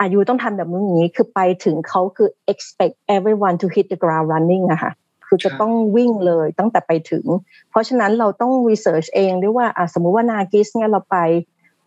[0.00, 4.92] อายุต้องทำแบบนู้นอย่างนี้คือไปถึงเขาคือ expect everyone to hit the ground running อะค่ะ
[5.26, 7.24] คือจะต้องวิ่งเลยตั้งแต่ไปถึง
[7.70, 11.16] เพราะฉะนั้นเราต้อง research เองด้วยว่าอะสมมุติว่านากิสเนี่ยเราไป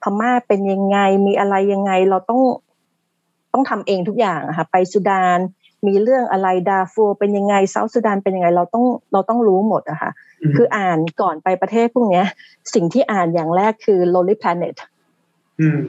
[0.02, 2.42] พม่าเป็นยังไงมีอะไรยังไง เราต้อง
[3.54, 5.40] ต้องทำเองทุกอย่างอะค่ะไปสุดาน
[5.88, 10.12] มีเรื่องอะไรดาฟัวเป็นยังไงเซาท์สุดานเป็นยังไงเราต้องเราต้องรู้หมดอะค่ะ
[10.56, 12.26] คืออ่านก่อนไปประเทศพวกเนี้ย
[12.74, 14.76] สิ่งที่อ่านอย่างแรกคือ Lonely Planet
[15.62, 15.80] อืม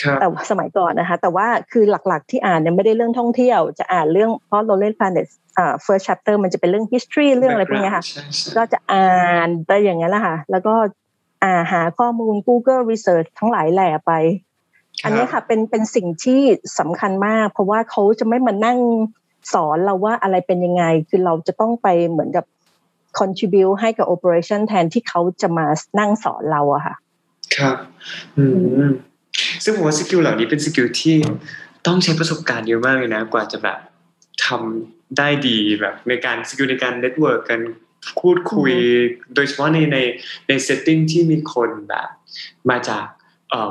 [0.00, 5.26] ครับแต่ว่าสมัยก่อนนะคะ แต่ว่าคือหลักๆที่อ่านเนี่ยไม่ได้เรื่องท่องเที่ยว จะอ่านเรื่องเพราะ Lonely Planet
[5.58, 10.74] อ่า first chapter มันจะเป็นเรื่อง history เรื่องอะไรพวกเนี้ยค่ะใช่ใช่ก็จะอ่านไปอย่างนั้นแหละค่ะ แล้วก็
[11.42, 14.12] อ่าหาข้อมูล Google research ทั้งหลายแหล่ไป
[15.02, 16.40] อันเนี้ยค่ะเป็นเป็นสิ่งที่
[16.78, 18.78] สำคัญมาก เพราะว่าเขาจะไม่มานั่ง
[19.52, 22.44] สอนเราว่าอะไรเป็นยังไง คือเราจะต้องไปเหมือนกับ
[23.18, 25.66] contribute ให้กับ operation แทนที่เขาจะมา
[25.98, 26.94] นั่งสอนเราอะค่ะ
[27.56, 27.76] ครับ
[28.36, 28.44] อื
[28.88, 28.90] ม
[29.64, 31.16] ซึ่งผมว่า skill เหล่านี้เป็น skill ที่
[31.86, 33.78] ต้องใช้ประสบการณ์เยอะมากเลยนะ กว่าจะแบบ
[34.46, 37.60] ทำได้ดีแบบในการ skill ในการ network กัน
[38.20, 38.72] พูดคุย
[39.34, 39.98] โดยเฉพาะในใน
[40.48, 42.08] ใน setting ที่มีคนแบบ
[42.70, 43.13] มาจากเอ่อ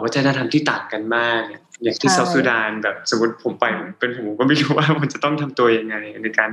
[0.04, 3.66] วัฒนธรรมที่ต่างกันมากเนี่ยอย่างที่ใช่เซาท์ซูดานแบบสมมติผมไป
[4.00, 6.52] เป็นผมก็ไม่รู้ว่ามันจะต้องทำตัวยังไง ในการ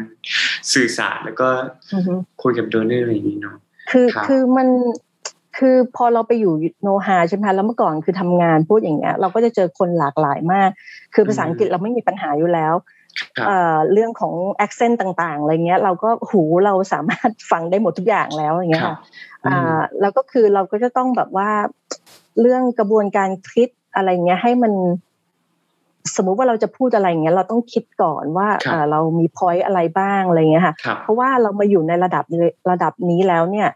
[0.72, 1.48] สื่อสารแล้วก็
[1.94, 2.12] อือฮึ
[2.42, 3.56] คุยกับ donor อะไรอย่างนี้เนาะ
[3.90, 4.68] คือครับคือมัน
[5.58, 10.70] คือพอเราไปอยู่โนฮาใช่ไหมคะแล้วเมื่อก่อนคือทำงานพูดอย่างเงี้ย เราก็จะเจอคนหลากหลายมาก
[11.14, 12.74] คือภาษาอังกฤษเราไม่มีปัญหาอยู่แล้ว
[13.36, 18.98] ครับเอ่อเรื่องของ accent ต่างๆอะไรเงี้ย เราก็หูเราสามารถฟังได้หมดทุกอย่างแล้วอย่างเงี้ยครับ
[19.44, 21.50] ค่ะอ่าแล้วก็คือเราก็จะต้องแบบว่า
[22.40, 24.72] เรื่องกระบวนการคิดอะไรเงี้ยให้มัน
[26.16, 33.68] สมมุติว่าเราจะพูดอะไรเงี้ยเราต้องคิดก่อนว่าครับอ่าเรามี point อะไรบ้างอะไรเงี้ยค่ะครับเพราะว่าเรามาอยู่ในระดับนี้ระดับนี้แล้วเนี่ย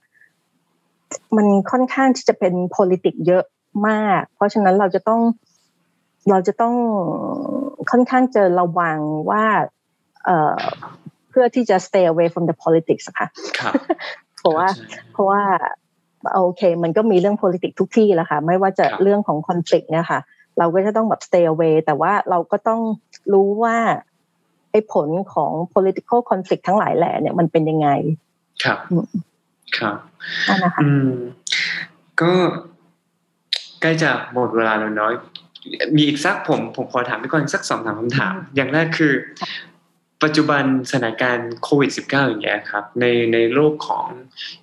[1.36, 3.44] มันค่อนข้างที่จะเป็น politics เยอะ
[3.88, 5.20] มาก เพราะฉะนั้นเราจะต้อง
[6.30, 6.74] เราจะต้อง
[7.90, 8.98] ค่อนข้างจะระวัง
[9.30, 9.44] ว่า
[10.24, 10.56] เอ่อ
[11.30, 13.72] เพื่อที่จะ stay away from the politics อะค่ะครับ
[14.38, 15.42] เพราะว่าเข้ใจเพราะว่า
[16.32, 20.20] โอเค มันก็มีเรื่อง politics ทุกที่แหละค่ะ ไม่ว่าจะครับเรื่องของ conflict เนี่ยค่ะ
[20.58, 22.80] เราก็จะต้องแบบ stay away แต่ว่าเราก็ต้อง
[23.32, 23.76] รู้ว่า
[24.70, 27.88] ไอ้ผลของ political conflict ทั้งหลายแหล่เนี่ยมันเป็นยังไง
[28.64, 29.06] ครับอืม
[29.78, 29.96] ครับ
[30.48, 31.10] นั่นนะคะอืม
[32.22, 32.32] ก็
[33.80, 35.10] ใกล้จะหมดเวลาแล้วเนาะ
[35.96, 39.12] มีอีกสักผมผมขอถามพี่ก่อนสักสองสามคำถาม อย่างแรกคือ
[40.22, 44.06] ปัจจุบันสถานการณ์โควิด -19 อย่างเงี้ยครับในในโลกของ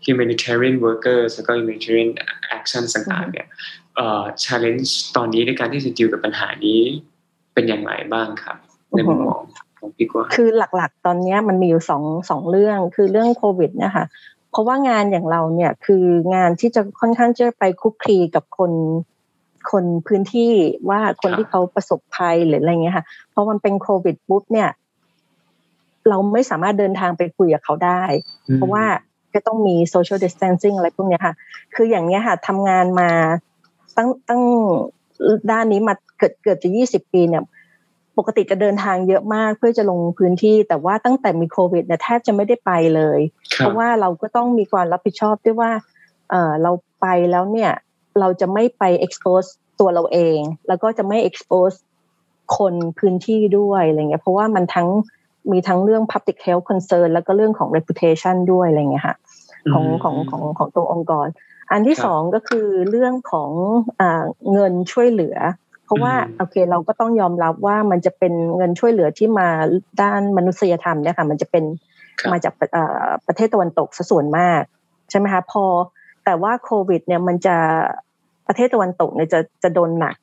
[0.06, 2.12] humanitarian workers แล้วก็ humanitarian
[2.58, 3.48] action ต่างๆเนี่ย
[3.96, 6.80] เอ่อ challenge ตอนนี้ในการที่จะดีลกับปัญหานี้
[7.54, 8.58] เป็นอย่างไรบ้างครับ
[8.96, 9.42] ในมุมมอง
[9.80, 14.06] ของพี่กวางคือหลักๆ ตอนเนี้ยมันมีอยู่สองสองเรื่องคือเรื่องโควิดเนี่ยค่ะ
[14.52, 18.72] เพราะว่างานอย่างเราเนี่ยคืองานที่จะค่อนข้างจะไปคลุกคลีกับคน
[19.72, 20.54] คนพื้นที่
[20.90, 24.70] ว่าคนครับที่เขาประสบภัยหรืออะไรเงี้ยค่ะเพราะมันเป็นโควิดปุ๊บเนี่ย
[26.10, 28.04] เราไม่สามารถเดินทางไปคุยกับเขาได้
[28.56, 28.86] เพราะว่า
[29.34, 31.34] ก็ต้องมี social distancing อะไรพวกเนี้ยค่ะ
[31.76, 33.10] คืออย่างเนี้ยค่ะทำงานมา
[33.98, 34.42] ตั้งตั้ง
[35.52, 37.44] ด้านนี้มาเกิดเกิดจะยี่สิบปีเนี่ย
[38.18, 43.20] ปกติจะเดินทางเยอะมากเพื่อจะลงพื้นที่ แต่ว่าตั้งแต่มีโควิดเนี่ยแทบจะไม่ได้ไปเลย
[43.56, 45.72] คเพรับราะว่าเราก็ต้องมีความรับผิดชอบด้วยว่า
[46.30, 46.72] เออเรา
[47.02, 47.72] ไปแล้วเนี่ย
[48.20, 49.50] เราจะไม่ไป expose
[49.80, 51.78] ตัวเราเอง แล้วก็จะไม่ expose
[52.58, 54.90] คนพื้นที่ด้วยอะไรเงี้ย เพราะว่ามันทั้ง
[55.52, 59.16] มีทั้งเรื่อง public health concern แล้วก็เรื่องของ reputation ด้วยอะไรเงี้ยค่ะ
[59.74, 61.28] ของของของของตัวองค์กร
[61.72, 63.52] อันที่ครับสองก็คือเรื่องของ
[64.00, 65.38] อ่าเงินช่วยเหลือ
[65.86, 69.48] เพราะว่าอืมโอเคเราก็ต้องยอมรับว่ามันจะเป็นเงินช่วยเหลือที่มา
[70.02, 71.64] ด้านมนุษยธรรมเนี่ยค่ะมันจะเป็น
[72.20, 74.62] ครับมาจากเอ่อประเทศตะวันตกซะส่วนมาก
[75.10, 75.64] ใช่ไหมคะพอ
[76.26, 77.58] แต่ว่าโควิด เนี่ยมันจะ
[78.48, 80.16] ประเทศตะวันตกเนี่ยจะจะโดนหนัก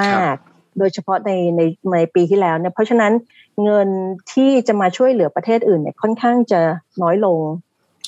[0.00, 0.36] มาก
[0.78, 1.60] โดยเฉพาะในใน
[1.92, 3.12] ในปีที่แล้วเนี่ยเพราะฉะนั้น
[3.64, 3.88] เงิน
[4.32, 6.60] ที่จะมาช่วยเหลือประเทศอื่นเนี่ยค่อนข้างจะ
[7.02, 7.38] น้อยลง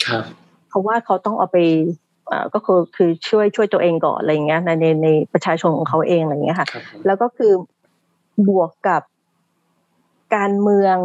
[0.07, 0.25] ครับ
[0.69, 1.59] เพราะว่าเขาต้องเอาไป
[2.29, 7.53] เอ่อก็คือคือช่วยช่วยตัวเองก่อนอะไรอย่างเงี้ยในในในประชาชนของเขาเองอะไรอย่างเงี้ยค่ะครับผมแล้วก็คือ
[8.49, 9.03] บวกกับ
[10.37, 10.97] การเมือง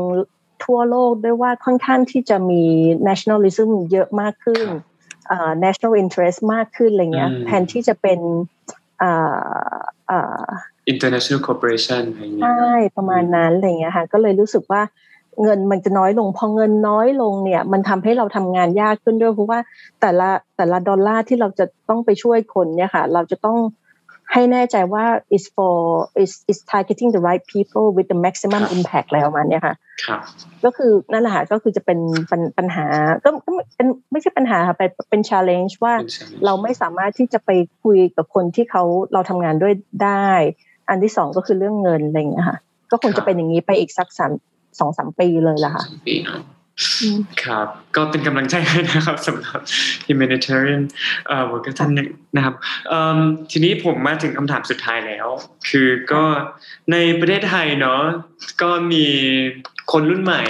[0.63, 2.63] ทั่วโลกด้วยว่าค่อนข้างที่จะมี
[3.07, 4.67] nationalism เยอะมากขึ้น
[5.27, 8.19] เอ่อ national interest มากขึ้นอะไรเงี้ยอืมแทนที่จะเป็น
[8.99, 9.75] เอ่อ
[10.07, 10.45] เอ่อ
[10.91, 14.81] international corporation อะไรอย่างเงี้ยใช่ประมาณนั้นอะไรเงี้ยค่ะก็เลยรู้สึกว่า
[15.41, 19.59] เงินมันจะน้อยลงพอเงินน้อยลงเนี่ย มันทำให้เราทำงานยากขึ้นด้วยเพราะว่า
[20.01, 23.57] แต่ละแต่ละดอลลาร์ที่เราจะต้องไปช่วยคนเนี่ยค่ะ เราจะต้อง
[24.33, 25.05] ให้แน่ใจว่า
[25.35, 25.77] is for
[26.23, 29.75] is is targeting the right people with the maximum ครับ impact แล้วประมาณเนี้ยค่ะ
[30.05, 30.21] ครับ
[30.65, 31.99] ก็คือนั่นแหละค่ะก็คือจะเป็น
[32.31, 32.85] ปัญปัญหา
[33.23, 37.49] ก็ก็ไม่เป็นไม่ใช่ปัญหาค่ะเป็นเป็น challenge ว่าเป็น challenge เราไม่สามารถที่จะไป
[37.83, 39.73] คุยกับคนที่เขาเราทำงานด้วย
[40.03, 40.29] ได้
[40.91, 42.57] อันที่สองก็คือเรื่องเงินอะไรอย่างเงี้ยค่ะ
[42.91, 44.31] ก็คงครัจะบเป็นอย่างนี้ไปอีกสักสาม
[44.79, 46.41] สองสามปีเลยล่ะค่ะสองปีเนาะ
[47.01, 49.59] อืมครับ ก็เป็นกำลังใจให้นะครับสำหรับ
[50.07, 50.81] humanitarian
[51.27, 52.55] เอ่อ worker ท่านหนึ่งนะครับ
[52.87, 53.19] เอิ่ม
[53.51, 55.27] ทีนี้ผมมาถึงคำถามสุดท้ายแล้ว
[55.69, 56.23] คือก็
[56.91, 58.01] ในประเทศไทยเนาะ
[58.61, 59.05] ก็มี
[59.91, 60.43] คนรุ่นใหม่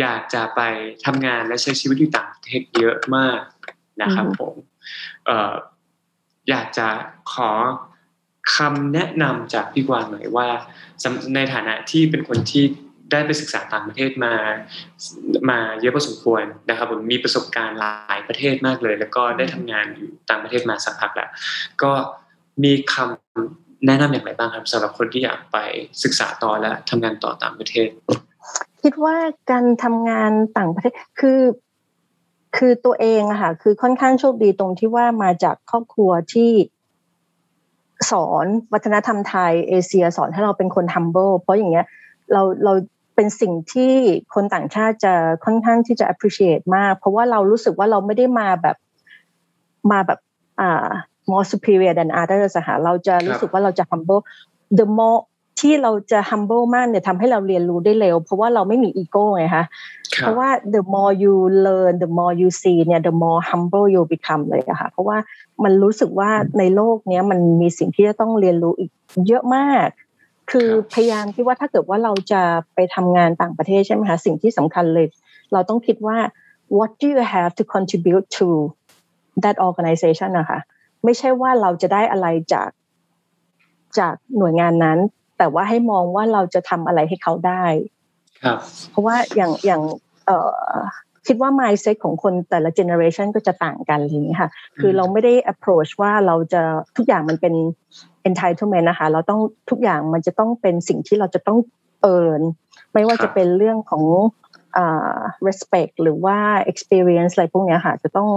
[0.00, 0.60] อยากจะไป
[1.06, 3.40] ทำงานและใช้ชีวิตอยู่ต่างประเทศเยอะมาก
[4.02, 4.54] นะครับผม
[5.26, 5.52] เอ่อ
[6.48, 6.88] อยากจะ
[7.32, 7.50] ขอ
[8.56, 10.48] คำแนะนำจากพี่กวางหน่อยว่า
[11.34, 12.64] ในฐานะที่เป็นคนที่
[13.12, 14.34] ได้ไปศึกษาต่างประเทศมา
[15.50, 21.28] มาเยอะพอสมควรนะครับผมมีประสบการณ์หลายประเทศมากเลย แล้วก็ได้ทำงานอยู่ต่างประเทศมาสักพักแล้ว
[21.82, 21.92] ก็
[22.64, 25.58] มีคำแนะนำอย่างไรบ้างครับสำหรับคนที่อยากไป
[26.02, 27.88] ศึกษาต่อและทำงานต่อต่างประเทศ
[28.82, 29.16] คิดว่า
[29.50, 31.40] การทำงานต่างประเทศคือ
[32.56, 36.50] คือตัวเองอะค่ะคือค่อนข้างโชคดีตรงที่ว่ามาจากครอบครัวที่
[38.10, 41.86] สอนวัฒนธรรมไทยเอเชียสอนให้เราเป็นคน humble เพราะอย่างเงี้ย
[42.32, 42.72] เราเรา
[43.14, 43.92] เป็นสิ่งที่
[44.34, 48.76] คนต่างชาติจะค่อนข้างที่จะ appreciate มาก เพราะว่าเรารู้สึกว่าเราไม่ได้มาแบบ
[49.90, 50.18] มาแบบ
[50.60, 50.88] อ่า
[51.30, 54.22] more superior than others อะค่ะเราจะรู้สึกว่าเราจะ humble
[54.78, 55.20] the more
[55.60, 59.64] ที่ที่เราจะ humble มากเนี่ยทำให้เราเรียนรู้ได้เร็ว เพราะว่าเราไม่มีอีโก้ไงคะ
[60.14, 61.34] คเพรับราะว่า the more you
[61.66, 65.16] learn the more you see เนี่ย the more humble you become เลยอะค่ะเพราะว่า
[65.64, 68.90] มันรู้สึกว่าในโลกเนี้ยมันมีสิ่งที่จะต้องเรียนรู้อีก
[69.26, 69.88] เยอะมาก
[70.50, 72.42] คือพยายามคิดว่าถ้าเกิดว่าเราจะ
[72.74, 75.06] ไปทำงานต่างประเทศใช่ไหมคะสิ่งที่สำคัญเลย
[75.52, 76.18] เราต้องคิดว่า
[76.76, 78.46] what do you have to contribute to
[79.42, 80.60] that organization นะคะ
[81.04, 82.68] ไม่ใช่ว่าเราจะได้อะไรจาก
[83.98, 84.98] จากหน่วยงานนั้น
[85.38, 87.64] แต่ว่าให้มองว่าเราจะทำอะไรให้เขาได้
[88.44, 88.58] ครับ
[88.90, 89.82] เพราะว่าอย่างอย่าง
[90.26, 90.78] เอ่อ
[91.26, 94.50] คิดว่า mindset ของคนแต่ละ generation ก็จะต่างกันอะไรอย่างนี้ยค่ะ
[94.80, 96.62] คือเราไม่ได้ approach ว่าเราจะ
[96.96, 97.54] ทุกอย่างมันเป็น
[98.28, 101.58] entitlement นะคะ เราต้องทุกอย่างมันจะต้องเป็นสิ่งที่เราจะต้อง
[102.14, 102.42] earn
[102.92, 104.04] ไม่ว่าครับจะเป็นเรื่องของ
[104.76, 105.16] อ่า
[105.46, 106.36] respect หรือว่า
[106.70, 108.30] experience อะไรพวกเนี้ยค่ะ จะต้อง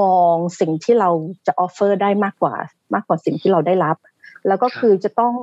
[0.00, 1.10] มองสิ่งที่เรา
[1.46, 2.54] จะ offer ได้มากกว่า
[2.94, 3.96] มากกว่าสิ่งที่เราได้รับ
[4.46, 5.34] แล้วก็คือจะต้อง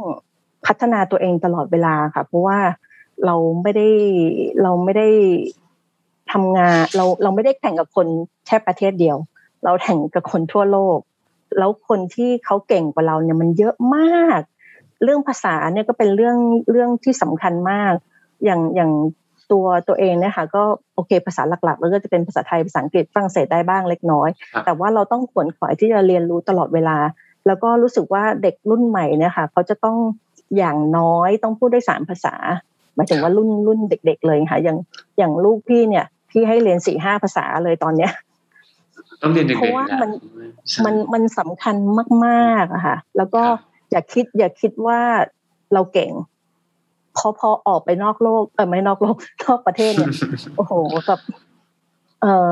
[0.65, 2.59] พัฒนาตัวเองตลอดเวลาค่ะ เพราะว่า
[3.25, 3.88] เราไม่ได้
[4.63, 5.07] เราไม่ได้
[6.36, 8.07] ทำงานเราเราไม่ได้แข่งกับคน
[8.47, 9.17] แค่ประเทศเดียว
[9.63, 10.99] เราแข่งกับคนทั่วโลก
[11.57, 14.41] แล้วคนที่เขาเก่งกว่าเราเนี่ยมันเยอะมาก
[15.03, 16.38] เรื่องภาษาเนี่ยก็เป็นเรื่อง
[16.71, 17.93] เรื่องที่สำคัญมาก
[18.45, 18.91] อย่างอย่าง
[19.51, 20.63] ตัวตัวเองเนี่ยค่ะก็
[20.95, 26.97] โอเคภาษาหลักๆ แล้วก็จะเป็นภาษาไทยภาษาอังกฤษฝรั่งเศสได้บ้างเล็กน้อยครับแต่ว่าเราต้องขวนขวายที่จะเรียนรู้ตลอดเวลา
[27.47, 29.97] แล้วก็รู้สึกว่าเด็กรุ่นใหม่เนี่ยค่ะเขาจะต้อง
[30.57, 32.36] อย่างน้อยต้องพูดได้สามภาษา
[32.95, 34.77] หมายถึงว่ารุ่นรุ่นเด็ก ๆ เลยค่ะอย่าง
[35.17, 36.05] อย่างลูกพี่เนี่ย
[36.36, 38.11] พี่ให้เรียนสี่ห้าภาษาเลยตอนเนี้ย
[39.21, 40.11] ต้องเรียนเด็กๆเพราะว่ามัน
[40.69, 41.75] ใช่มันมันสำคัญ
[42.25, 43.59] มากๆอะค่ะ แล้วก็ครับ
[43.91, 44.99] อย่าคิด อย่าคิดว่า
[45.73, 46.11] เราเก่ง
[47.17, 49.15] พอพอออกไปนอกโลกเออไม่นอกโลก
[49.45, 50.11] นอกประเทศเนี่ย
[50.55, 50.73] โอ้โห
[51.07, 51.19] แบบ
[52.21, 52.49] เออ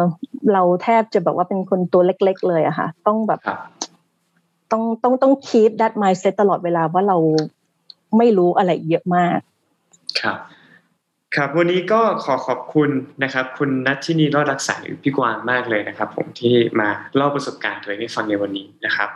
[0.54, 3.60] เราแทบจะแบบว่าเป็นคนตัวเล็ก ๆ เลยอะค่ะ ต้องแบบครับ
[4.72, 7.18] ต้องต้องต้อง keep that mindset ตลอดเวลาว่าเรา
[8.18, 9.40] ไม่รู้อะไรเยอะมาก
[10.20, 10.38] ครับ
[11.38, 12.90] ครับวันนี้ก็ขอขอบคุณ
[13.24, 19.10] นะครับ คุณนัทที่นีรอดรักษาหรือพี่กวางมากเลยนะครับ ผมที่มาเล่าประสบการณ์ตัวเองให้ฟังในวันนี้นะครับ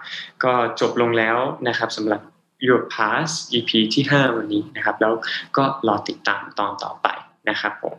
[0.43, 1.37] ก็จบลงแล้ว
[1.67, 2.21] นะครับสำหรับ
[2.67, 5.13] Your Pass EP ที่ 5 วันนี้นะครับ แล้ว
[5.57, 7.07] ก็รอติดตามตอนต่อไป
[7.49, 7.95] นะครับผม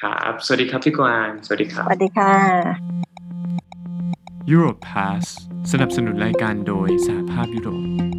[0.00, 2.34] ครับสวัสดีครับพี่กวางสวัสดีครับสวัสดีค่ะ
[4.52, 5.24] Europe Pass
[5.72, 8.11] สนับสนุนรายการโดยสหภาพยุโรป